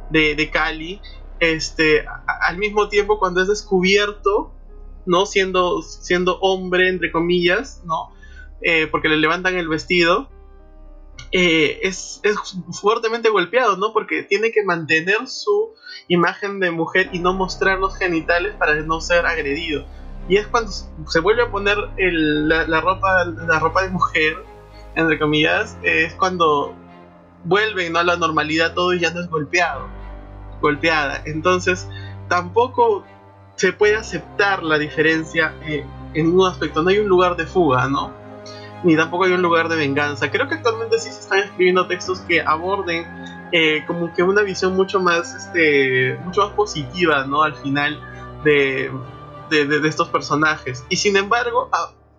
de, 0.09 0.35
de 0.35 0.49
Cali, 0.49 1.01
este, 1.39 2.05
al 2.41 2.57
mismo 2.57 2.89
tiempo 2.89 3.19
cuando 3.19 3.41
es 3.41 3.47
descubierto, 3.47 4.53
¿no? 5.05 5.25
Siendo, 5.25 5.81
siendo 5.81 6.39
hombre, 6.39 6.89
entre 6.89 7.11
comillas, 7.11 7.81
¿no? 7.85 8.11
Eh, 8.61 8.87
porque 8.87 9.09
le 9.09 9.17
levantan 9.17 9.57
el 9.57 9.67
vestido, 9.67 10.29
eh, 11.31 11.79
es, 11.83 12.19
es, 12.23 12.35
fuertemente 12.71 13.29
golpeado, 13.29 13.77
¿no? 13.77 13.93
Porque 13.93 14.23
tiene 14.23 14.51
que 14.51 14.63
mantener 14.63 15.27
su 15.27 15.73
imagen 16.07 16.59
de 16.59 16.71
mujer 16.71 17.09
y 17.13 17.19
no 17.19 17.33
mostrar 17.33 17.79
los 17.79 17.97
genitales 17.97 18.55
para 18.57 18.75
no 18.81 18.99
ser 18.99 19.25
agredido. 19.25 19.85
Y 20.27 20.37
es 20.37 20.47
cuando 20.47 20.71
se 20.71 21.19
vuelve 21.19 21.43
a 21.43 21.51
poner 21.51 21.77
la, 21.97 22.81
ropa, 22.81 23.25
la 23.25 23.59
ropa 23.59 23.83
de 23.83 23.89
mujer, 23.89 24.37
entre 24.95 25.17
comillas, 25.17 25.77
es 25.83 26.13
cuando 26.15 26.75
vuelve 27.43 27.89
¿no? 27.89 27.99
a 27.99 28.03
la 28.03 28.15
normalidad 28.15 28.73
todo 28.73 28.93
y 28.93 28.99
ya 28.99 29.11
no 29.11 29.21
es 29.21 29.29
golpeado, 29.29 29.87
golpeada. 30.61 31.21
Entonces, 31.25 31.87
tampoco 32.27 33.05
se 33.55 33.73
puede 33.73 33.95
aceptar 33.95 34.63
la 34.63 34.77
diferencia 34.77 35.53
eh, 35.63 35.85
en 36.13 36.27
un 36.27 36.47
aspecto. 36.47 36.81
No 36.81 36.89
hay 36.89 36.99
un 36.99 37.07
lugar 37.07 37.35
de 37.35 37.45
fuga, 37.45 37.87
¿no? 37.87 38.13
Ni 38.83 38.95
tampoco 38.95 39.25
hay 39.25 39.33
un 39.33 39.41
lugar 39.41 39.67
de 39.67 39.75
venganza. 39.75 40.31
Creo 40.31 40.47
que 40.47 40.55
actualmente 40.55 40.99
sí 40.99 41.11
se 41.11 41.19
están 41.19 41.39
escribiendo 41.39 41.87
textos 41.87 42.21
que 42.21 42.41
aborden 42.41 43.05
eh, 43.51 43.83
como 43.87 44.13
que 44.13 44.23
una 44.23 44.43
visión 44.43 44.75
mucho 44.75 44.99
más, 44.99 45.35
este, 45.35 46.17
mucho 46.23 46.45
más 46.45 46.51
positiva, 46.53 47.25
¿no? 47.25 47.43
Al 47.43 47.55
final 47.55 47.99
de, 48.43 48.91
de, 49.49 49.87
estos 49.87 50.09
personajes. 50.09 50.85
Y 50.89 50.97
sin 50.97 51.17
embargo, 51.17 51.69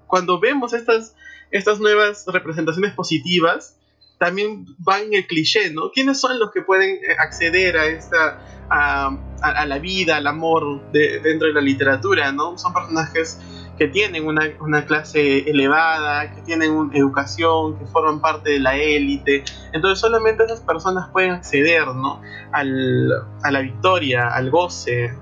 cuando 0.07 0.40
vemos 0.40 0.72
estas, 0.72 1.14
estas 1.50 1.79
nuevas 1.79 2.26
representaciones 2.26 2.92
positivas, 2.94 3.79
también 4.20 4.66
van 4.76 5.04
en 5.04 5.14
el 5.14 5.26
cliché, 5.26 5.70
¿no? 5.72 5.90
¿Quiénes 5.92 6.20
son 6.20 6.38
los 6.38 6.52
que 6.52 6.61
pueden 6.61 6.96
eh, 6.96 7.16
acceder 7.18 7.78
a 7.78 7.87
esta 7.87 8.38
a, 8.68 9.66
la 9.66 9.78
vida, 9.78 10.18
al 10.18 10.26
amor 10.26 10.92
dentro 10.92 11.48
de 11.48 11.54
la 11.54 11.62
literatura, 11.62 12.30
¿no? 12.30 12.56
Son 12.56 12.72
personajes 12.72 13.40
que 13.78 13.88
tienen 13.88 14.26
una, 14.26 14.85
clase 14.85 15.50
elevada, 15.50 16.35
que 16.35 16.42
tienen 16.42 16.70
una 16.70 16.94
educación, 16.96 17.78
que 17.78 17.87
forman 17.87 18.20
parte 18.20 18.50
de 18.50 18.61
la 18.61 18.76
élite. 18.76 19.42
Entonces 19.72 19.98
solamente 19.98 20.44
esas 20.44 20.61
personas 20.61 21.09
pueden 21.09 21.30
acceder, 21.30 21.87
¿no? 21.87 22.20
Al, 22.52 23.11
a 23.42 23.50
la 23.50 23.61
victoria, 23.61 24.28
al 24.28 24.50
goce. 24.50 25.16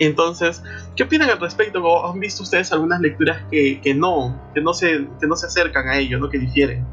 Entonces, 0.00 0.60
¿qué 0.96 1.04
opinan 1.04 1.30
al 1.30 1.40
respecto? 1.40 2.10
¿Han 2.10 2.18
visto 2.18 2.42
ustedes 2.42 2.72
algunas 2.72 3.00
lecturas 3.00 3.42
que, 3.48 3.94
no, 3.96 4.42
que 4.52 4.60
no, 4.60 4.74
se, 4.74 5.06
que 5.20 5.28
no 5.28 5.36
se 5.36 5.46
acercan 5.46 5.86
a 5.88 5.98
ello, 5.98 6.18
¿no? 6.18 6.28
que 6.28 6.38
difieren? 6.38 6.84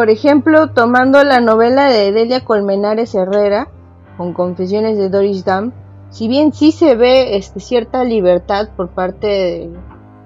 Por 0.00 0.08
ejemplo, 0.08 0.70
tomando 0.70 1.22
la 1.24 1.40
novela 1.40 1.90
de 1.90 2.10
Delia 2.10 2.42
Colmenares 2.42 3.14
Herrera, 3.14 3.68
con 4.16 4.32
Confesiones 4.32 4.96
de 4.96 5.10
Doris 5.10 5.44
Dam, 5.44 5.74
si 6.08 6.26
bien 6.26 6.54
sí 6.54 6.72
se 6.72 6.94
ve 6.96 7.36
este, 7.36 7.60
cierta 7.60 8.02
libertad 8.02 8.70
por 8.78 8.88
parte 8.88 9.70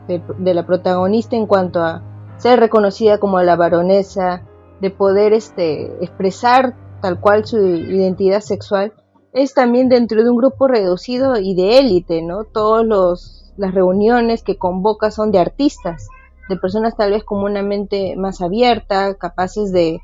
de, 0.07 0.55
la 0.55 0.65
protagonista 0.65 1.35
en 1.35 1.49
cuanto 1.49 1.83
a 1.83 2.05
ser 2.37 2.61
reconocida 2.61 3.19
como 3.19 3.43
la 3.43 3.57
baronesa, 3.57 4.43
de 4.81 4.91
poder 4.91 5.33
este, 5.33 5.87
expresar 6.05 6.77
tal 7.03 7.19
cual 7.19 7.45
su 7.45 7.59
identidad 7.59 8.43
sexual, 8.43 8.93
es 9.33 9.55
también 9.55 9.89
dentro 9.89 10.23
de 10.23 10.31
un 10.31 10.37
grupo 10.37 10.69
reducido 10.69 11.37
y 11.37 11.57
de 11.57 11.81
élite, 11.81 12.23
¿no? 12.23 12.45
Todas 12.45 13.53
las 13.57 13.75
reuniones 13.75 14.45
que 14.45 14.57
convoca 14.57 15.11
son 15.11 15.33
de 15.33 15.41
artistas 15.41 16.07
de 16.49 16.57
personas 16.57 16.97
tal 16.97 17.13
vez 17.13 17.25
comúnmente 17.25 18.15
más 18.17 18.41
abiertas, 18.41 19.17
capaces 19.17 19.73
de, 19.73 20.01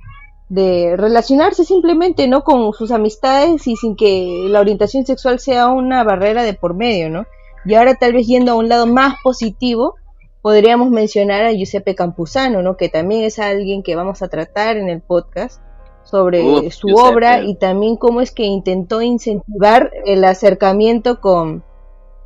de 0.49 0.95
relacionarse 0.97 1.65
simplemente, 1.65 2.29
¿no? 2.29 2.43
Con 2.43 2.73
sus 2.73 2.91
amistades 2.91 3.67
y 3.67 3.77
sin 3.77 3.97
que 3.97 4.47
la 4.49 4.61
orientación 4.61 5.07
sexual 5.07 5.39
sea 5.39 5.69
una 5.69 6.03
barrera 6.05 6.43
de 6.43 6.55
por 6.55 6.75
medio, 6.75 7.11
¿no? 7.11 7.27
Y 7.65 7.75
ahora 7.75 7.95
tal 7.95 8.13
vez 8.13 8.27
yendo 8.27 8.53
a 8.53 8.57
un 8.57 8.69
lado 8.69 8.87
más 8.87 9.15
positivo, 9.23 9.95
podríamos 10.43 10.91
mencionar 10.91 11.45
a 11.45 11.53
Giuseppe 11.53 11.95
Campuzano, 11.95 12.63
¿no? 12.63 12.77
Que 12.77 12.89
también 12.89 13.25
es 13.25 13.39
alguien 13.39 13.83
que 13.83 13.97
vamos 13.97 14.23
a 14.23 14.29
tratar 14.29 14.77
en 14.77 14.89
el 14.89 15.03
podcast 15.03 15.61
sobre 16.03 16.71
su 16.71 16.89
obra 16.97 17.43
y 17.43 17.55
también 17.57 17.97
cómo 17.97 18.21
es 18.21 18.33
que 18.33 18.43
intentó 18.43 19.03
incentivar 19.03 19.93
el 20.07 20.25
acercamiento 20.25 21.21
con 21.21 21.63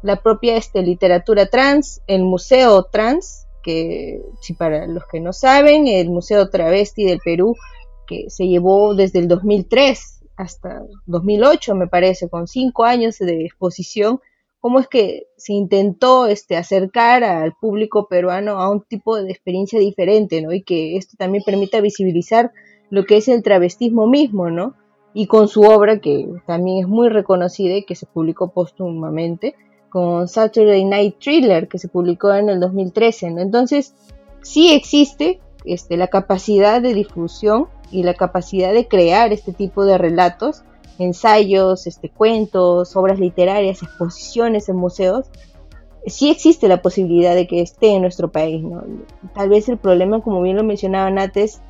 la 0.02 0.16
propia 0.16 0.56
este, 0.56 0.82
literatura 0.82 1.46
trans, 1.46 2.00
el 2.06 2.22
museo 2.22 2.84
trans, 2.84 3.43
que 3.64 4.20
si 4.40 4.52
para 4.52 4.86
los 4.86 5.04
que 5.10 5.20
no 5.20 5.32
saben, 5.32 5.88
el 5.88 6.10
Museo 6.10 6.50
Travesti 6.50 7.04
del 7.04 7.18
Perú, 7.24 7.56
que 8.06 8.26
se 8.28 8.46
llevó 8.46 8.94
desde 8.94 9.18
el 9.18 9.28
2003 9.28 10.24
hasta 10.36 10.82
2008, 11.06 11.74
me 11.74 11.86
parece, 11.86 12.28
con 12.28 12.46
cinco 12.46 12.84
años 12.84 13.18
de 13.18 13.44
exposición, 13.44 14.20
cómo 14.60 14.80
es 14.80 14.88
que 14.88 15.26
se 15.36 15.52
intentó 15.52 16.26
este, 16.26 16.56
acercar 16.56 17.24
al 17.24 17.54
público 17.54 18.08
peruano 18.08 18.60
a 18.60 18.70
un 18.70 18.82
tipo 18.82 19.20
de 19.20 19.30
experiencia 19.30 19.78
diferente, 19.78 20.42
¿no? 20.42 20.52
Y 20.52 20.62
que 20.62 20.96
esto 20.96 21.16
también 21.18 21.44
permita 21.44 21.80
visibilizar 21.80 22.52
lo 22.90 23.04
que 23.04 23.16
es 23.16 23.28
el 23.28 23.42
travestismo 23.42 24.06
mismo, 24.06 24.50
¿no? 24.50 24.74
Y 25.14 25.26
con 25.26 25.48
su 25.48 25.62
obra, 25.62 26.00
que 26.00 26.28
también 26.46 26.78
es 26.78 26.88
muy 26.88 27.08
reconocida 27.08 27.76
y 27.76 27.84
que 27.84 27.94
se 27.94 28.06
publicó 28.06 28.52
póstumamente, 28.52 29.54
con 29.94 30.26
Saturday 30.26 30.84
Night 30.84 31.20
Thriller 31.20 31.68
que 31.68 31.78
se 31.78 31.86
publicó 31.86 32.34
en 32.34 32.48
el 32.48 32.58
2013. 32.58 33.26
Entonces, 33.26 33.94
sí 34.42 34.72
existe 34.72 35.38
este, 35.64 35.96
la 35.96 36.08
capacidad 36.08 36.82
de 36.82 36.94
difusión 36.94 37.68
y 37.92 38.02
la 38.02 38.14
capacidad 38.14 38.72
de 38.72 38.88
crear 38.88 39.32
este 39.32 39.52
tipo 39.52 39.84
de 39.84 39.96
relatos, 39.96 40.64
ensayos, 40.98 41.86
este, 41.86 42.08
cuentos, 42.08 42.96
obras 42.96 43.20
literarias, 43.20 43.84
exposiciones 43.84 44.68
en 44.68 44.74
museos. 44.74 45.26
Sí 46.08 46.28
existe 46.28 46.66
la 46.66 46.82
posibilidad 46.82 47.36
de 47.36 47.46
que 47.46 47.60
esté 47.60 47.90
en 47.90 48.02
nuestro 48.02 48.32
país. 48.32 48.64
Tal 49.32 49.48
vez 49.48 49.68
el 49.68 49.78
problema, 49.78 50.22
como 50.22 50.42
bien 50.42 50.56
lo 50.56 50.64
mencionaba 50.64 51.06
antes, 51.06 51.60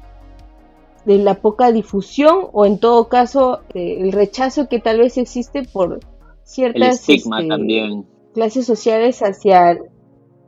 de 1.05 1.19
la 1.19 1.35
poca 1.35 1.73
difusión 1.73 2.47
o 2.55 2.65
en 2.65 2.79
todo 2.79 3.07
caso 3.11 3.61
eh, 3.75 3.99
el 4.01 4.13
rechazo 4.13 4.67
que 4.71 4.81
tal 4.81 4.97
vez 4.97 5.19
existe 5.19 5.63
por 5.65 6.01
ciertas 6.43 6.81
el 6.81 6.89
estigma 6.89 7.41
este, 7.41 7.49
también 7.51 8.13
clases 8.35 8.66
sociales 8.66 9.20
hacia, 9.20 9.79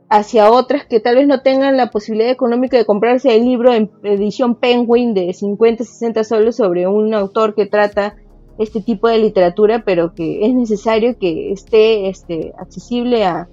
hacia 0.09 0.51
otras 0.51 0.85
que 0.85 0.99
tal 0.99 1.15
vez 1.15 1.27
no 1.27 1.41
tengan 1.41 1.77
la 1.77 1.89
posibilidad 1.89 2.29
económica 2.29 2.77
de 2.77 2.85
comprarse 2.85 3.35
el 3.35 3.45
libro 3.45 3.73
en 3.73 3.89
edición 4.03 4.55
Penguin 4.55 5.13
de 5.13 5.33
50, 5.33 5.83
60 5.83 6.23
soles 6.23 6.55
sobre 6.57 6.87
un 6.87 7.13
autor 7.13 7.55
que 7.55 7.65
trata 7.65 8.15
este 8.59 8.81
tipo 8.81 9.07
de 9.07 9.19
literatura, 9.19 9.83
pero 9.85 10.13
que 10.13 10.45
es 10.45 10.53
necesario 10.53 11.17
que 11.17 11.51
esté 11.51 12.09
este, 12.09 12.53
accesible 12.57 13.25
a 13.25 13.47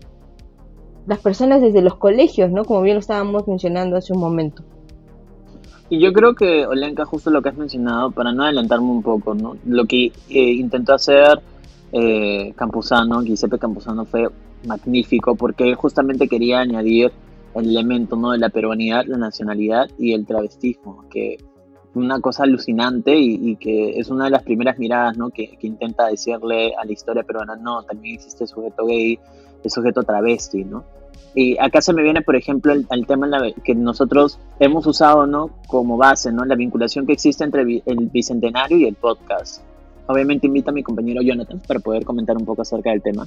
las 1.07 1.18
personas 1.18 1.61
desde 1.61 1.83
los 1.83 1.97
colegios, 1.97 2.51
¿no? 2.51 2.64
Como 2.64 2.83
bien 2.83 2.97
lo 2.97 3.01
estábamos 3.01 3.47
mencionando 3.47 3.97
hace 3.97 4.12
un 4.12 4.20
momento. 4.20 4.62
Y 5.90 6.01
yo 6.01 6.12
creo 6.14 6.35
que, 6.35 6.66
Olenka, 6.66 7.05
justo 7.05 7.31
lo 7.31 7.42
que 7.42 7.51
has 7.51 7.57
mencionado, 7.57 8.11
para 8.11 8.33
no 8.33 8.44
adelantarme 8.44 8.87
un 8.87 9.03
poco, 9.03 9.35
¿no? 9.35 9.57
Lo 9.66 9.85
que 9.85 10.07
eh, 10.07 10.53
intentó 10.53 10.94
hacer 10.94 11.40
eh, 11.97 12.53
Campuzano, 12.57 13.23
Giuseppe 13.23 13.57
Campuzano 13.57 14.05
fue 14.05 14.29
magnífico 14.67 15.37
porque 15.37 15.77
justamente 15.77 16.27
quería 16.27 16.59
añadir 16.59 17.13
el 17.55 17.71
elemento 17.71 18.17
¿no? 18.17 18.33
de 18.33 18.39
la 18.39 18.49
peruanidad, 18.49 19.05
la 19.07 19.17
nacionalidad 19.17 19.89
y 19.97 20.13
el 20.13 20.27
travestismo, 20.27 21.05
que 21.09 21.39
una 21.95 22.19
cosa 22.19 22.43
alucinante 22.43 23.17
y, 23.17 23.55
que 23.55 23.97
es 24.01 24.11
una 24.11 24.25
de 24.25 24.31
las 24.31 24.43
primeras 24.43 24.77
miradas 24.77 25.17
¿no? 25.17 25.31
que, 25.31 25.57
intenta 25.63 26.09
decirle 26.09 26.75
a 26.75 26.85
la 26.85 26.91
historia 26.91 27.23
peruana, 27.23 27.55
no, 27.55 27.85
también 27.85 28.17
existe 28.17 28.45
sujeto 28.49 28.87
gay, 28.87 29.21
el 29.63 29.71
sujeto 29.71 30.03
travesti, 30.03 30.65
¿no? 30.65 30.83
Y 31.37 31.57
acá 31.59 31.81
se 31.81 31.93
me 31.93 32.03
viene, 32.03 32.23
por 32.23 32.35
ejemplo, 32.35 32.73
el, 32.73 33.07
tema 33.07 33.29
que 33.65 33.75
nosotros 33.77 34.41
hemos 34.59 34.85
usado 34.87 35.27
¿no? 35.29 35.51
como 35.69 35.97
base, 35.97 36.33
¿no? 36.33 36.45
la 36.45 36.57
vinculación 36.57 37.07
que 37.07 37.13
existe 37.13 37.45
entre 37.45 37.63
el 37.63 38.11
Bicentenario 38.13 38.79
y 38.79 38.87
el 38.87 38.95
podcast. 38.95 39.63
Obviamente 40.07 40.47
invito 40.47 40.71
a 40.71 40.75
mi 40.75 40.83
compañero 40.83 41.23
Jonathan 41.23 41.61
para 41.67 41.81
poder 41.81 42.05
comentar 42.05 42.37
un 42.37 42.45
poco 42.45 42.62
acerca 42.62 42.90
del 42.90 43.03
tema. 43.03 43.27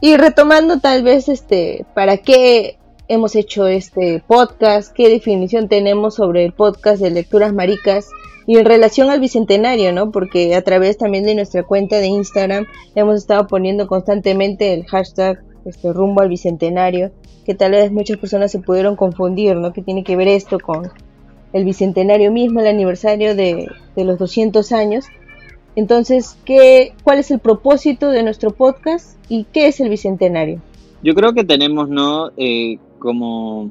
Y 0.00 0.16
retomando 0.16 0.80
tal 0.80 1.02
vez 1.02 1.28
este, 1.28 1.86
¿para 1.94 2.18
qué 2.18 2.78
hemos 3.08 3.36
hecho 3.36 3.66
este 3.66 4.22
podcast? 4.26 4.92
¿Qué 4.92 5.08
definición 5.08 5.68
tenemos 5.68 6.16
sobre 6.16 6.44
el 6.44 6.52
podcast 6.52 7.00
de 7.00 7.10
Lecturas 7.10 7.54
Maricas? 7.54 8.10
Y 8.46 8.58
en 8.58 8.66
relación 8.66 9.08
al 9.08 9.20
Bicentenario, 9.20 9.92
¿no? 9.92 10.10
Porque 10.10 10.54
a 10.54 10.62
través 10.62 10.98
también 10.98 11.24
de 11.24 11.34
nuestra 11.34 11.62
cuenta 11.62 11.96
de 11.98 12.08
Instagram 12.08 12.66
hemos 12.94 13.16
estado 13.16 13.46
poniendo 13.46 13.86
constantemente 13.86 14.74
el 14.74 14.84
hashtag 14.84 15.42
este, 15.64 15.92
rumbo 15.92 16.20
al 16.20 16.28
Bicentenario, 16.28 17.10
que 17.46 17.54
tal 17.54 17.70
vez 17.72 17.90
muchas 17.90 18.18
personas 18.18 18.52
se 18.52 18.58
pudieron 18.58 18.96
confundir, 18.96 19.56
¿no? 19.56 19.72
¿Qué 19.72 19.80
tiene 19.80 20.04
que 20.04 20.16
ver 20.16 20.28
esto 20.28 20.58
con 20.58 20.90
el 21.54 21.64
bicentenario 21.64 22.32
mismo, 22.32 22.60
el 22.60 22.66
aniversario 22.66 23.36
de, 23.36 23.68
los 23.96 24.18
200 24.18 24.72
años. 24.72 25.06
Entonces, 25.76 26.36
¿qué, 26.44 26.92
¿cuál 27.04 27.20
es 27.20 27.30
el 27.30 27.38
propósito 27.38 28.10
de 28.10 28.24
nuestro 28.24 28.50
podcast 28.50 29.16
y 29.28 29.44
qué 29.44 29.68
es 29.68 29.78
el 29.78 29.88
bicentenario? 29.88 30.60
Yo 31.02 31.14
creo 31.14 31.32
que 31.32 31.44
tenemos, 31.44 31.88
¿no? 31.88 32.32
Eh, 32.36 32.78
como, 32.98 33.70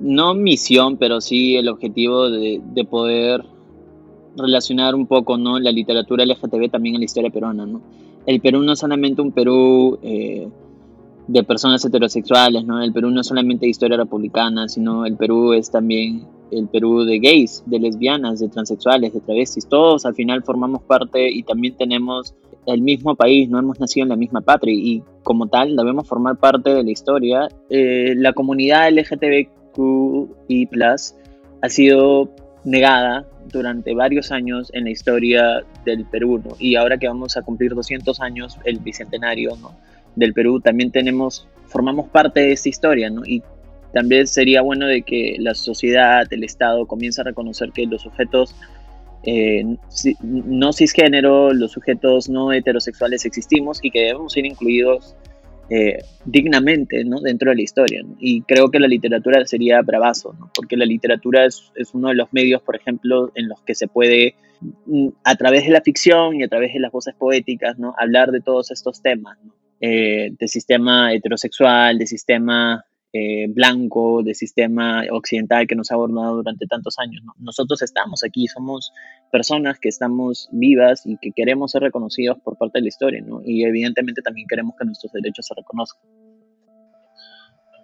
no 0.00 0.34
misión, 0.34 0.96
pero 0.96 1.20
sí 1.20 1.56
el 1.56 1.68
objetivo 1.68 2.30
de, 2.30 2.86
poder 2.88 3.44
relacionar 4.36 4.94
un 4.94 5.06
poco, 5.06 5.36
¿no? 5.36 5.58
La 5.58 5.72
literatura 5.72 6.24
LGTB 6.24 6.70
también 6.70 6.94
en 6.94 7.02
la 7.02 7.04
historia 7.04 7.30
peruana, 7.30 7.66
¿no? 7.66 7.82
El 8.24 8.40
Perú 8.40 8.62
no 8.62 8.72
es 8.72 8.78
solamente 8.78 9.20
un 9.20 9.32
Perú 9.32 9.98
eh, 10.02 10.48
de 11.26 11.42
personas 11.44 11.84
heterosexuales, 11.84 12.64
¿no? 12.64 12.82
El 12.82 12.92
Perú 12.94 13.10
no 13.10 13.20
es 13.20 13.26
solamente 13.26 13.68
historia 13.68 13.98
republicana, 13.98 14.66
sino 14.66 15.04
el 15.04 15.16
Perú 15.16 15.52
es 15.52 15.70
también 15.70 16.26
el 16.50 16.68
Perú 16.68 17.04
de 17.04 17.18
gays, 17.18 17.62
de 17.66 17.78
lesbianas, 17.78 18.40
de 18.40 18.48
transexuales, 18.48 19.12
de 19.12 19.20
travestis, 19.20 19.68
todos 19.68 20.06
al 20.06 20.14
final 20.14 20.42
formamos 20.42 20.82
parte 20.82 21.30
y 21.30 21.42
también 21.42 21.76
tenemos 21.76 22.34
el 22.66 22.82
mismo 22.82 23.14
país, 23.14 23.48
no 23.48 23.58
hemos 23.58 23.80
nacido 23.80 24.04
en 24.04 24.10
la 24.10 24.16
misma 24.16 24.40
patria 24.40 24.74
y 24.74 25.02
como 25.22 25.46
tal 25.46 25.76
debemos 25.76 26.06
formar 26.06 26.36
parte 26.36 26.70
de 26.70 26.84
la 26.84 26.90
historia. 26.90 27.48
Eh, 27.68 28.14
la 28.16 28.32
comunidad 28.32 28.90
LGTBQI 28.90 30.68
ha 31.62 31.68
sido 31.68 32.30
negada 32.64 33.26
durante 33.50 33.94
varios 33.94 34.30
años 34.30 34.70
en 34.74 34.84
la 34.84 34.90
historia 34.90 35.64
del 35.84 36.04
Perú 36.06 36.42
y 36.58 36.76
ahora 36.76 36.98
que 36.98 37.08
vamos 37.08 37.36
a 37.36 37.42
cumplir 37.42 37.74
200 37.74 38.20
años, 38.20 38.58
el 38.64 38.78
bicentenario 38.78 39.56
del 40.16 40.32
Perú, 40.32 40.60
también 40.60 40.90
tenemos, 40.90 41.48
formamos 41.66 42.08
parte 42.08 42.40
de 42.40 42.52
esta 42.52 42.68
historia 42.68 43.10
¿no? 43.10 43.22
También 43.92 44.26
sería 44.26 44.62
bueno 44.62 44.86
de 44.86 45.02
que 45.02 45.36
la 45.38 45.54
sociedad, 45.54 46.26
el 46.30 46.44
Estado 46.44 46.86
comience 46.86 47.20
a 47.20 47.24
reconocer 47.24 47.72
que 47.72 47.86
los 47.86 48.02
sujetos 48.02 48.54
eh, 49.22 49.64
no 50.22 50.72
cisgénero, 50.72 51.52
los 51.52 51.72
sujetos 51.72 52.28
no 52.28 52.52
heterosexuales 52.52 53.24
existimos 53.26 53.78
y 53.82 53.90
que 53.90 54.00
debemos 54.00 54.32
ser 54.32 54.46
incluidos 54.46 55.14
eh, 55.68 55.98
dignamente 56.24 57.04
¿no? 57.04 57.20
dentro 57.20 57.50
de 57.50 57.56
la 57.56 57.62
historia. 57.62 58.02
Y 58.18 58.42
creo 58.42 58.70
que 58.70 58.80
la 58.80 58.88
literatura 58.88 59.44
sería 59.46 59.82
bravazo, 59.82 60.34
porque 60.54 60.76
la 60.76 60.86
literatura 60.86 61.44
es, 61.44 61.70
es, 61.76 61.94
uno 61.94 62.08
de 62.08 62.14
los 62.14 62.32
medios, 62.32 62.62
por 62.62 62.76
ejemplo, 62.76 63.30
en 63.34 63.48
los 63.48 63.60
que 63.62 63.74
se 63.74 63.86
puede, 63.86 64.34
mm, 64.86 65.08
a 65.24 65.36
través 65.36 65.64
de 65.64 65.70
la 65.70 65.80
ficción 65.80 66.36
y 66.36 66.42
a 66.42 66.48
través 66.48 66.72
de 66.72 66.80
las 66.80 66.90
voces 66.90 67.14
poéticas, 67.14 67.78
¿no? 67.78 67.94
hablar 67.98 68.32
de 68.32 68.40
todos 68.40 68.70
estos 68.70 69.02
temas, 69.02 69.38
eh, 69.80 70.30
de 70.38 70.48
sistema 70.48 71.12
heterosexual, 71.12 71.98
de 71.98 72.06
sistema 72.06 72.84
eh, 73.12 73.46
blanco, 73.48 74.22
de 74.22 74.34
sistema 74.34 75.02
occidental 75.10 75.66
que 75.66 75.74
nos 75.74 75.90
ha 75.90 75.94
abordado 75.94 76.36
durante 76.36 76.66
tantos 76.66 76.98
años. 76.98 77.22
Nosotros 77.38 77.82
estamos 77.82 78.22
aquí, 78.24 78.46
somos 78.46 78.92
personas 79.32 79.78
que 79.80 79.88
estamos 79.88 80.48
vivas 80.52 81.06
y 81.06 81.16
que 81.18 81.32
queremos 81.32 81.72
ser 81.72 81.82
reconocidos 81.82 82.38
por 82.44 82.56
parte 82.56 82.78
de 82.78 82.82
la 82.82 82.88
historia, 82.88 83.22
¿no? 83.26 83.40
y 83.44 83.64
evidentemente 83.64 84.22
también 84.22 84.46
queremos 84.48 84.74
que 84.78 84.84
nuestros 84.84 85.12
derechos 85.12 85.46
se 85.46 85.54
reconozcan. 85.54 86.02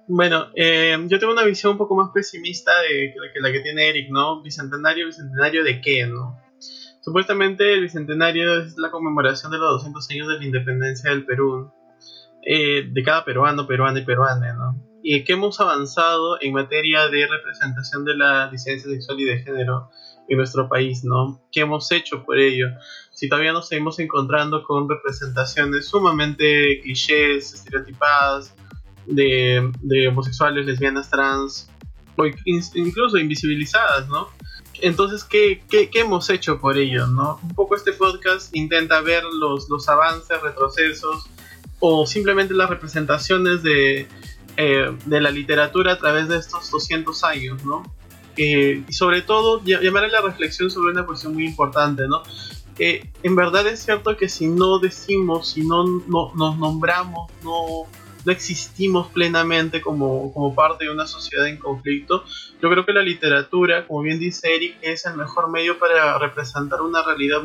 Bueno, 0.09 0.47
eh, 0.55 0.97
yo 1.09 1.19
tengo 1.19 1.33
una 1.33 1.43
visión 1.43 1.73
un 1.73 1.79
poco 1.79 1.97
más 1.97 2.11
pesimista 2.15 2.71
de, 2.83 3.12
que 3.33 3.41
la 3.41 3.51
que 3.51 3.61
tiene 3.61 3.89
Eric, 3.89 4.09
¿no? 4.11 4.41
Bicentenario, 4.41 5.07
bicentenario 5.07 5.65
de 5.65 5.81
qué, 5.81 6.07
¿no? 6.07 6.39
Supuestamente 7.01 7.73
el 7.73 7.83
bicentenario 7.83 8.62
es 8.62 8.79
la 8.79 8.91
conmemoración 8.93 9.51
de 9.51 9.59
los 9.59 9.83
200 9.83 10.11
años 10.11 10.29
de 10.29 10.39
la 10.39 10.45
independencia 10.45 11.11
del 11.11 11.25
Perú, 11.25 11.73
eh, 12.45 12.89
de 12.89 13.03
cada 13.03 13.25
peruano, 13.25 13.67
peruana 13.67 13.99
y 13.99 14.05
peruana, 14.05 14.55
¿no? 14.55 14.81
Y 15.09 15.23
que 15.23 15.35
hemos 15.35 15.61
avanzado 15.61 16.37
en 16.42 16.53
materia 16.53 17.07
de 17.07 17.29
representación 17.29 18.05
de 18.05 18.16
la 18.16 18.49
disidencia 18.49 18.90
sexual 18.90 19.21
y 19.21 19.25
de 19.25 19.38
género 19.38 19.88
en 20.29 20.37
nuestro 20.37 20.69
país, 20.69 21.05
¿no? 21.05 21.40
¿Qué 21.53 21.61
hemos 21.61 21.92
hecho 21.92 22.25
por 22.25 22.40
ello? 22.40 22.66
Si 23.12 23.29
todavía 23.29 23.53
nos 23.53 23.69
seguimos 23.69 24.01
encontrando 24.01 24.64
con 24.64 24.88
representaciones 24.88 25.87
sumamente 25.87 26.81
clichés, 26.83 27.55
estereotipadas 27.55 28.53
de, 29.07 29.71
de 29.81 30.09
homosexuales, 30.09 30.66
lesbianas, 30.66 31.09
trans, 31.09 31.71
o 32.16 32.27
incluso 32.75 33.16
invisibilizadas, 33.16 34.09
¿no? 34.09 34.29
Entonces, 34.81 35.23
¿qué, 35.23 35.62
¿qué, 35.71 35.88
qué, 35.88 36.01
hemos 36.01 36.29
hecho 36.31 36.59
por 36.59 36.77
ello? 36.77 37.07
¿no? 37.07 37.38
Un 37.45 37.55
poco 37.55 37.77
este 37.77 37.92
podcast 37.92 38.55
intenta 38.57 39.01
ver 39.03 39.23
los, 39.23 39.71
los 39.71 39.88
avances, 39.88 40.42
retrocesos 40.42 41.31
o 41.79 42.07
simplemente 42.07 42.55
las 42.55 42.69
representaciones 42.69 43.62
de, 43.62 44.09
eh, 44.57 44.97
de 45.05 45.21
la 45.21 45.31
literatura 45.31 45.92
a 45.92 45.99
través 45.99 46.29
de 46.29 46.38
estos 46.38 46.71
200 46.71 47.25
años, 47.25 47.64
¿no? 47.64 47.83
Eh, 48.37 48.85
y 48.87 48.92
sobre 48.92 49.23
todo 49.23 49.62
llamar 49.64 50.05
a 50.05 50.09
la 50.09 50.21
reflexión 50.21 50.71
sobre 50.71 50.92
una 50.92 51.07
cuestión 51.07 51.35
muy 51.35 51.47
importante, 51.47 52.05
¿no? 52.07 52.23
Eh, 52.79 53.11
en 53.23 53.37
verdad 53.37 53.66
es 53.66 53.83
cierto 53.83 54.16
que 54.16 54.29
si 54.29 54.49
no 54.49 54.79
decimos, 54.79 55.51
si 55.53 55.66
no, 55.66 55.85
no 55.85 56.33
nos 56.35 56.59
nombramos, 56.59 57.31
no, 57.42 57.85
no 58.25 58.33
existimos 58.33 59.09
plenamente 59.09 59.81
como, 59.81 60.33
como, 60.35 60.55
parte 60.55 60.85
de 60.85 60.90
una 60.90 61.07
sociedad 61.07 61.47
en 61.47 61.57
conflicto, 61.57 62.25
yo 62.61 62.69
creo 62.69 62.85
que 62.85 62.92
la 62.92 63.03
literatura, 63.03 63.87
como 63.87 64.03
bien 64.03 64.19
dice 64.19 64.55
Eric, 64.55 64.77
es 64.83 65.07
el 65.07 65.16
mejor 65.16 65.51
medio 65.51 65.79
para 65.79 66.19
representar 66.19 66.83
una 66.83 67.03
realidad 67.03 67.42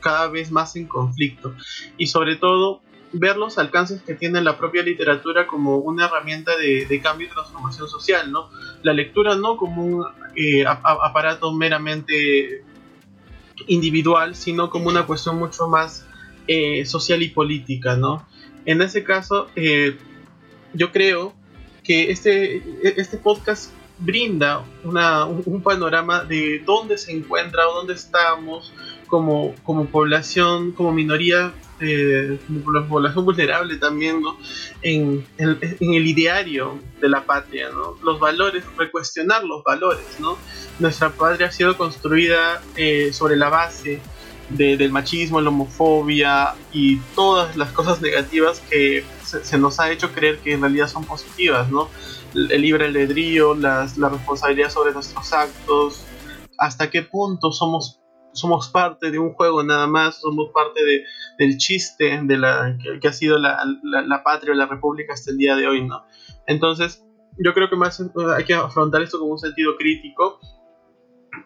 cada 0.00 0.26
vez 0.28 0.50
más 0.50 0.74
en 0.74 0.88
conflicto. 0.88 1.54
Y 1.96 2.08
sobre 2.08 2.36
todo 2.36 2.82
ver 3.12 3.36
los 3.36 3.58
alcances 3.58 4.02
que 4.02 4.14
tiene 4.14 4.40
la 4.40 4.56
propia 4.56 4.82
literatura 4.82 5.46
como 5.46 5.76
una 5.76 6.06
herramienta 6.06 6.56
de, 6.56 7.00
cambio 7.02 7.26
y 7.26 7.30
transformación 7.30 7.88
social, 7.88 8.30
¿no? 8.32 8.50
La 8.82 8.92
lectura 8.92 9.36
no 9.36 9.56
como 9.56 9.84
un 9.84 10.06
eh, 10.34 10.64
aparato 10.66 11.52
meramente 11.52 12.64
individual, 13.66 14.34
sino 14.34 14.70
como 14.70 14.88
una 14.88 15.06
cuestión 15.06 15.38
mucho 15.38 15.68
más 15.68 16.06
eh, 16.46 16.84
social 16.86 17.22
y 17.22 17.28
política, 17.28 17.96
¿no? 17.96 18.26
En 18.64 18.82
ese 18.82 19.04
caso, 19.04 19.48
eh, 19.56 19.96
yo 20.72 20.92
creo 20.92 21.34
que 21.84 22.10
este, 22.10 22.62
este 23.00 23.18
podcast 23.18 23.72
brinda 23.98 24.64
una, 24.84 25.26
un, 25.26 25.62
panorama 25.62 26.24
de 26.24 26.60
dónde 26.64 26.98
se 26.98 27.12
encuentra 27.12 27.68
o 27.68 27.74
dónde 27.74 27.94
estamos 27.94 28.72
como, 29.06 29.54
como 29.62 29.86
población, 29.86 30.72
como 30.72 30.92
minoría 30.92 31.52
eh, 31.82 32.38
la 32.72 32.86
población 32.86 33.24
vulnerable 33.24 33.76
también, 33.76 34.22
¿no? 34.22 34.36
En, 34.82 35.26
el 35.38 36.06
ideario 36.06 36.78
de 37.00 37.08
la 37.08 37.24
patria, 37.24 37.70
¿no? 37.70 37.96
Los 38.02 38.20
valores, 38.20 38.64
recuestionar 38.76 39.44
los 39.44 39.62
valores, 39.64 40.04
¿no? 40.18 40.36
Nuestra 40.78 41.10
patria 41.10 41.48
ha 41.48 41.52
sido 41.52 41.76
construida 41.76 42.62
eh, 42.76 43.12
sobre 43.12 43.36
la 43.36 43.48
base 43.48 44.00
del 44.48 44.92
machismo, 44.92 45.40
la 45.40 45.48
homofobia 45.48 46.54
y 46.72 46.98
todas 47.14 47.56
las 47.56 47.72
cosas 47.72 48.02
negativas 48.02 48.60
que 48.68 49.02
se, 49.24 49.56
nos 49.56 49.80
ha 49.80 49.90
hecho 49.90 50.12
creer 50.12 50.38
que 50.40 50.52
en 50.52 50.60
realidad 50.60 50.88
son 50.88 51.04
positivas, 51.04 51.70
¿no? 51.70 51.88
El, 52.34 52.60
libre 52.60 52.86
albedrío, 52.86 53.54
las, 53.54 53.96
la 53.96 54.10
responsabilidad 54.10 54.70
sobre 54.70 54.92
nuestros 54.92 55.32
actos, 55.32 56.04
hasta 56.58 56.90
qué 56.90 57.02
punto 57.02 57.50
somos 57.50 58.01
somos 58.32 58.68
parte 58.68 59.10
de 59.10 59.18
un 59.18 59.32
juego 59.32 59.62
nada 59.62 59.86
más, 59.86 60.20
somos 60.20 60.50
parte 60.52 60.84
de, 60.84 61.04
del 61.38 61.56
chiste 61.58 62.20
de 62.22 62.38
la, 62.38 62.76
que, 63.00 63.08
ha 63.08 63.12
sido 63.12 63.38
la, 63.38 63.58
la, 63.82 64.22
patria 64.22 64.52
o 64.52 64.56
la 64.56 64.66
república 64.66 65.14
hasta 65.14 65.30
el 65.30 65.38
día 65.38 65.56
de 65.56 65.66
hoy, 65.66 65.86
¿no? 65.86 66.04
Entonces, 66.46 67.04
yo 67.38 67.54
creo 67.54 67.68
que 67.68 67.76
más 67.76 68.02
hay 68.36 68.44
que 68.44 68.54
afrontar 68.54 69.02
esto 69.02 69.18
con 69.18 69.30
un 69.30 69.38
sentido 69.38 69.76
crítico 69.76 70.40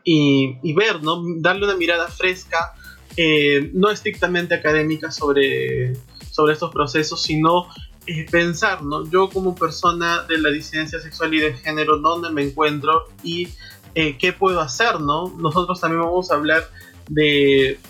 y, 0.04 0.58
y 0.62 0.72
ver, 0.74 1.02
¿no? 1.02 1.22
Darle 1.38 1.64
una 1.64 1.76
mirada 1.76 2.08
fresca, 2.08 2.74
eh, 3.16 3.70
no 3.72 3.90
estrictamente 3.90 4.54
académica 4.54 5.10
sobre, 5.10 5.94
sobre 6.30 6.52
estos 6.52 6.72
procesos, 6.72 7.22
sino 7.22 7.68
eh, 8.06 8.26
pensar, 8.30 8.82
¿no? 8.82 9.08
Yo 9.10 9.28
como 9.28 9.54
persona 9.54 10.22
de 10.24 10.38
la 10.38 10.50
disidencia 10.50 11.00
sexual 11.00 11.34
y 11.34 11.40
de 11.40 11.54
género, 11.54 11.98
¿dónde 11.98 12.30
me 12.30 12.42
encuentro? 12.42 13.04
Y 13.24 13.48
eh, 13.98 14.18
qué 14.18 14.34
puedo 14.34 14.60
hacer, 14.60 15.00
¿no? 15.00 15.30
Nosotros 15.38 15.80
también 15.80 16.02
vamos 16.02 16.30
a 16.30 16.34
hablar 16.34 16.64
de, 17.08 17.80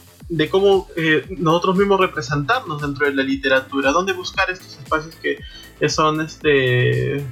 cómo 0.53 0.87
eh, 0.97 1.27
nosotros 1.31 1.77
mismos 1.77 1.99
representarnos 1.99 2.81
dentro 2.81 3.07
de 3.07 3.13
la 3.13 3.25
literatura, 3.25 3.91
dónde 3.91 4.13
buscar 4.13 4.49
estos 4.49 4.79
espacios 4.79 5.17
que, 5.17 5.89
son, 5.89 6.21
este, 6.21 7.27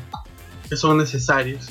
que 0.68 0.76
son 0.76 0.99
necesarios. 0.99 1.68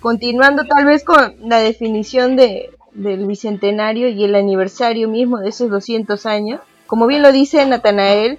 Continuando 0.00 0.64
tal 0.64 0.86
vez 0.86 1.04
con 1.04 1.36
la 1.46 1.58
definición 1.58 2.36
de, 2.36 2.70
del 2.94 3.26
bicentenario 3.26 4.08
y 4.08 4.24
el 4.24 4.34
aniversario 4.34 5.10
mismo 5.10 5.40
de 5.40 5.50
esos 5.50 5.68
200 5.68 6.24
años, 6.24 6.60
como 6.92 7.06
bien 7.06 7.22
lo 7.22 7.32
dice 7.32 7.64
Natanael, 7.64 8.38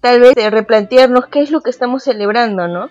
tal 0.00 0.20
vez 0.20 0.34
replantearnos 0.36 1.26
qué 1.26 1.40
es 1.40 1.50
lo 1.50 1.60
que 1.60 1.70
estamos 1.70 2.04
celebrando, 2.04 2.68
¿no? 2.68 2.88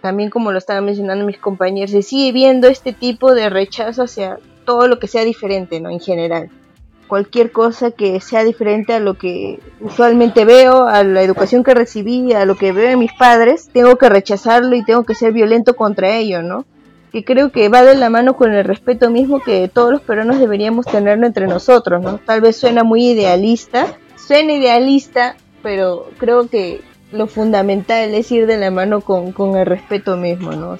También 0.00 0.30
como 0.30 0.52
lo 0.52 0.58
estaban 0.58 0.84
mencionando 0.84 1.26
mis 1.26 1.38
compañeros, 1.38 1.90
se 1.90 2.02
sigue 2.02 2.30
viendo 2.30 2.68
este 2.68 2.92
tipo 2.92 3.34
de 3.34 3.50
rechazo 3.50 4.04
hacia 4.04 4.38
todo 4.64 4.86
lo 4.86 5.00
que 5.00 5.08
sea 5.08 5.24
diferente, 5.24 5.80
¿no? 5.80 5.90
En 5.90 5.98
general. 5.98 6.50
Cualquier 7.08 7.50
cosa 7.50 7.90
que 7.90 8.20
sea 8.20 8.44
diferente 8.44 8.92
a 8.92 9.00
lo 9.00 9.14
que 9.14 9.58
usualmente 9.80 10.44
veo, 10.44 10.86
a 10.86 11.02
la 11.02 11.22
educación 11.22 11.64
que 11.64 11.74
recibí, 11.74 12.32
a 12.32 12.44
lo 12.44 12.54
que 12.54 12.70
veo 12.70 12.90
en 12.90 13.00
mis 13.00 13.14
padres, 13.14 13.68
tengo 13.72 13.96
que 13.96 14.08
rechazarlo 14.08 14.76
y 14.76 14.84
tengo 14.84 15.02
que 15.02 15.16
ser 15.16 15.32
violento 15.32 15.74
contra 15.74 16.14
ello, 16.14 16.44
¿no? 16.44 16.64
Que 17.10 17.24
creo 17.24 17.50
que 17.50 17.68
va 17.68 17.82
de 17.82 17.96
la 17.96 18.08
mano 18.08 18.36
con 18.36 18.54
el 18.54 18.64
respeto 18.64 19.10
mismo 19.10 19.40
que 19.40 19.66
todos 19.66 19.90
los 19.90 20.02
peruanos 20.02 20.38
deberíamos 20.38 20.86
tenerlo 20.86 21.26
entre 21.26 21.48
nosotros, 21.48 22.00
¿no? 22.00 22.18
Tal 22.18 22.40
vez 22.40 22.56
suena 22.56 22.84
muy 22.84 23.04
idealista, 23.04 23.98
suena 24.28 24.52
idealista, 24.52 25.36
pero 25.62 26.10
creo 26.18 26.48
que 26.48 26.82
lo 27.12 27.28
fundamental 27.28 28.12
es 28.12 28.30
ir 28.30 28.46
de 28.46 28.58
la 28.58 28.70
mano 28.70 29.00
con, 29.00 29.32
con 29.32 29.56
el 29.56 29.64
respeto 29.64 30.18
mismo, 30.18 30.52
¿no? 30.52 30.76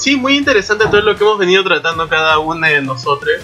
Sí, 0.00 0.16
muy 0.16 0.38
interesante 0.38 0.86
todo 0.86 1.02
lo 1.02 1.14
que 1.14 1.24
hemos 1.24 1.36
venido 1.36 1.62
tratando 1.62 2.08
cada 2.08 2.38
una 2.38 2.68
de 2.68 2.80
nosotros. 2.80 3.34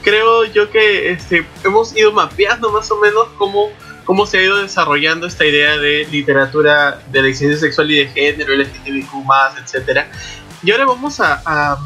Creo 0.00 0.46
yo 0.46 0.70
que 0.70 1.10
este, 1.10 1.46
hemos 1.64 1.94
ido 1.94 2.12
mapeando 2.12 2.72
más 2.72 2.90
o 2.90 2.96
menos 2.96 3.28
cómo, 3.36 3.68
cómo 4.06 4.24
se 4.24 4.38
ha 4.38 4.42
ido 4.42 4.56
desarrollando 4.56 5.26
esta 5.26 5.44
idea 5.44 5.76
de 5.76 6.08
literatura 6.10 6.98
de 7.12 7.22
la 7.22 7.34
sexual 7.34 7.90
y 7.90 7.96
de 7.96 8.06
género, 8.06 8.54
LGTBQ, 8.54 9.12
etc. 9.58 10.06
Y 10.62 10.70
ahora 10.70 10.86
vamos 10.86 11.20
a, 11.20 11.42
a, 11.44 11.78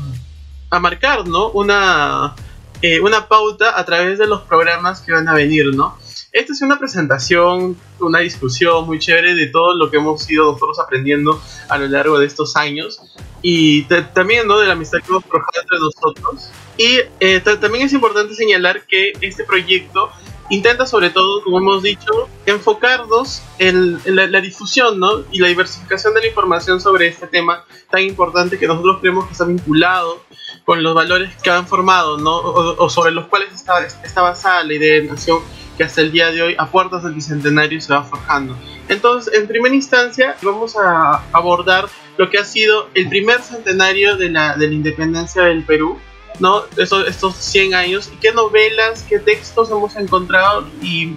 a 0.70 0.78
marcar 0.78 1.26
¿no? 1.26 1.48
una, 1.48 2.36
eh, 2.82 3.00
una 3.00 3.26
pauta 3.26 3.76
a 3.76 3.84
través 3.84 4.20
de 4.20 4.28
los 4.28 4.42
programas 4.42 5.00
que 5.00 5.10
van 5.10 5.28
a 5.28 5.34
venir, 5.34 5.74
¿no? 5.74 5.98
Esta 6.30 6.52
es 6.52 6.62
una 6.62 6.78
presentación, 6.78 7.76
una 7.98 8.20
discusión 8.20 8.86
muy 8.86 9.00
chévere 9.00 9.34
de 9.34 9.48
todo 9.48 9.74
lo 9.74 9.90
que 9.90 9.96
hemos 9.96 10.30
ido 10.30 10.52
nosotros 10.52 10.78
aprendiendo 10.78 11.42
a 11.68 11.76
lo 11.76 11.88
largo 11.88 12.20
de 12.20 12.26
estos 12.26 12.54
años 12.54 13.00
y 13.42 13.82
también 14.14 14.46
¿no? 14.46 14.58
de 14.58 14.66
la 14.66 14.72
amistad 14.72 14.98
que 14.98 15.08
hemos 15.08 15.24
forjado 15.24 15.62
entre 15.62 15.78
nosotros. 15.78 16.50
Y 16.78 17.00
eh, 17.20 17.40
también 17.40 17.86
es 17.86 17.92
importante 17.92 18.34
señalar 18.34 18.86
que 18.86 19.12
este 19.20 19.44
proyecto 19.44 20.10
intenta 20.48 20.86
sobre 20.86 21.10
todo, 21.10 21.42
como 21.42 21.58
hemos 21.58 21.82
dicho, 21.82 22.28
enfocarnos 22.44 23.42
en, 23.58 24.00
la, 24.04 24.40
difusión 24.40 24.98
¿no? 25.00 25.24
y 25.30 25.40
la 25.40 25.48
diversificación 25.48 26.14
de 26.14 26.20
la 26.20 26.26
información 26.28 26.80
sobre 26.80 27.08
este 27.08 27.26
tema 27.26 27.64
tan 27.90 28.02
importante 28.02 28.58
que 28.58 28.66
nosotros 28.66 28.98
creemos 29.00 29.26
que 29.26 29.32
está 29.32 29.44
vinculado 29.44 30.22
con 30.64 30.82
los 30.82 30.94
valores 30.94 31.34
que 31.42 31.50
han 31.50 31.66
formado 31.66 32.18
¿no? 32.18 32.36
o, 32.38 32.88
sobre 32.90 33.12
los 33.12 33.26
cuales 33.26 33.52
está, 33.52 33.84
está 33.84 34.22
basada 34.22 34.62
la 34.64 34.74
idea 34.74 35.00
de 35.00 35.08
nación 35.08 35.40
que 35.76 35.84
hasta 35.84 36.00
el 36.00 36.12
día 36.12 36.30
de 36.30 36.42
hoy, 36.42 36.54
a 36.58 36.66
puertas 36.66 37.02
del 37.02 37.14
bicentenario, 37.14 37.80
se 37.80 37.92
va 37.92 38.02
forjando. 38.02 38.56
Entonces, 38.88 39.34
en 39.34 39.46
primera 39.46 39.74
instancia, 39.74 40.36
vamos 40.42 40.76
a 40.76 41.22
abordar 41.32 41.86
lo 42.16 42.30
que 42.30 42.38
ha 42.38 42.44
sido 42.44 42.88
el 42.94 43.08
primer 43.08 43.40
centenario 43.42 44.16
de 44.16 44.30
la, 44.30 44.56
de 44.56 44.68
la 44.68 44.74
independencia 44.74 45.42
del 45.42 45.64
Perú, 45.64 45.98
¿no? 46.38 46.62
Estos, 46.76 47.06
estos 47.08 47.36
100 47.36 47.74
años, 47.74 48.10
y 48.12 48.16
qué 48.16 48.32
novelas, 48.32 49.04
qué 49.08 49.18
textos 49.18 49.70
hemos 49.70 49.96
encontrado 49.96 50.66
y 50.80 51.16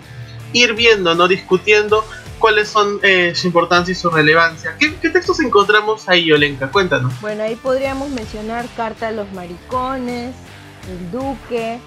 ir 0.54 0.74
viendo, 0.74 1.16
¿no? 1.16 1.28
Discutiendo 1.28 2.04
cuáles 2.40 2.70
son 2.70 3.00
eh, 3.04 3.34
su 3.36 3.48
importancia 3.48 3.92
y 3.92 3.96
su 3.96 4.10
relevancia. 4.10 4.76
¿Qué, 4.80 4.96
¿Qué, 4.96 5.10
textos 5.10 5.40
encontramos 5.42 6.08
ahí, 6.10 6.32
Olenka? 6.32 6.72
Cuéntanos. 6.72 7.20
Bueno, 7.22 7.44
ahí 7.44 7.56
podríamos 7.56 8.10
mencionar 8.10 8.66
Carta 8.76 9.10
a 9.10 9.12
los 9.12 9.32
Maricones, 9.34 10.34
El 10.90 11.12
Duque, 11.12 11.80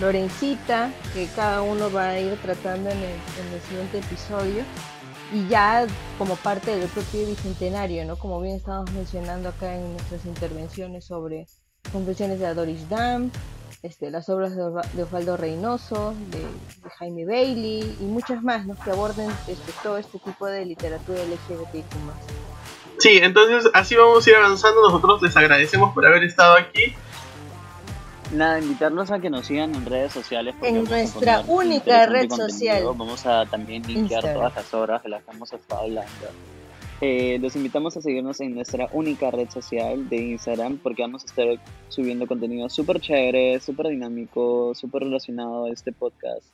Lorencita, 0.00 0.90
que 1.14 1.26
cada 1.34 1.62
uno 1.62 1.92
va 1.92 2.10
a 2.10 2.20
ir 2.20 2.36
tratando 2.38 2.90
en 2.90 2.98
el, 2.98 3.60
siguiente 3.68 3.98
episodio. 3.98 4.64
Y 5.32 5.48
ya 5.48 5.86
como 6.18 6.36
parte 6.36 6.76
del 6.76 6.88
propio 6.88 7.26
bicentenario, 7.26 8.04
¿no? 8.04 8.16
Como 8.16 8.40
bien 8.40 8.56
estamos 8.56 8.90
mencionando 8.92 9.48
acá 9.48 9.74
en 9.74 9.92
nuestras 9.92 10.26
intervenciones 10.26 11.06
sobre 11.06 11.46
Confesiones 11.90 12.38
de 12.38 12.52
Doris 12.52 12.88
Dam, 12.88 13.30
este, 13.82 14.10
las 14.10 14.28
obras 14.28 14.54
de, 14.54 15.02
Osvaldo 15.02 15.36
Reynoso, 15.36 16.14
de, 16.30 16.44
Jaime 16.98 17.24
Bailey 17.24 17.96
y 18.00 18.04
muchas 18.04 18.42
más 18.42 18.66
¿no? 18.66 18.76
que 18.78 18.90
aborden 18.90 19.30
este, 19.48 19.72
todo 19.82 19.96
este 19.96 20.18
tipo 20.18 20.46
de 20.46 20.66
literatura 20.66 21.20
LGBTIQ+. 21.24 21.86
Sí, 22.98 23.18
entonces 23.20 23.68
así 23.74 23.96
vamos 23.96 24.24
a 24.24 24.30
ir 24.30 24.36
avanzando. 24.36 24.82
Nosotros 24.82 25.22
les 25.22 25.36
agradecemos 25.36 25.92
por 25.92 26.06
haber 26.06 26.22
estado 26.22 26.56
aquí. 26.56 26.94
Nada, 28.32 28.58
invitarlos 28.58 29.10
a 29.10 29.20
que 29.20 29.28
nos 29.28 29.46
sigan 29.46 29.74
en 29.74 29.84
redes 29.84 30.12
sociales. 30.12 30.54
En 30.62 30.84
nuestra 30.84 31.42
única 31.46 32.06
red 32.06 32.30
social. 32.30 32.84
Vamos 32.84 33.26
a 33.26 33.44
también 33.46 33.82
limpiar 33.86 34.22
todas 34.22 34.54
las 34.54 34.74
obras 34.74 35.02
de 35.02 35.10
las 35.10 35.22
que 35.22 35.30
hemos 35.32 35.52
estado 35.52 35.82
hablando. 35.82 36.26
Eh, 37.02 37.38
los 37.40 37.56
invitamos 37.56 37.96
a 37.96 38.00
seguirnos 38.00 38.40
en 38.40 38.54
nuestra 38.54 38.88
única 38.92 39.30
red 39.30 39.50
social 39.50 40.08
de 40.08 40.16
Instagram 40.18 40.78
porque 40.78 41.02
vamos 41.02 41.24
a 41.24 41.26
estar 41.26 41.46
subiendo 41.88 42.28
contenido 42.28 42.68
súper 42.68 43.00
chévere, 43.00 43.58
súper 43.60 43.88
dinámico, 43.88 44.72
súper 44.74 45.02
relacionado 45.02 45.64
a 45.64 45.70
este 45.70 45.92
podcast. 45.92 46.46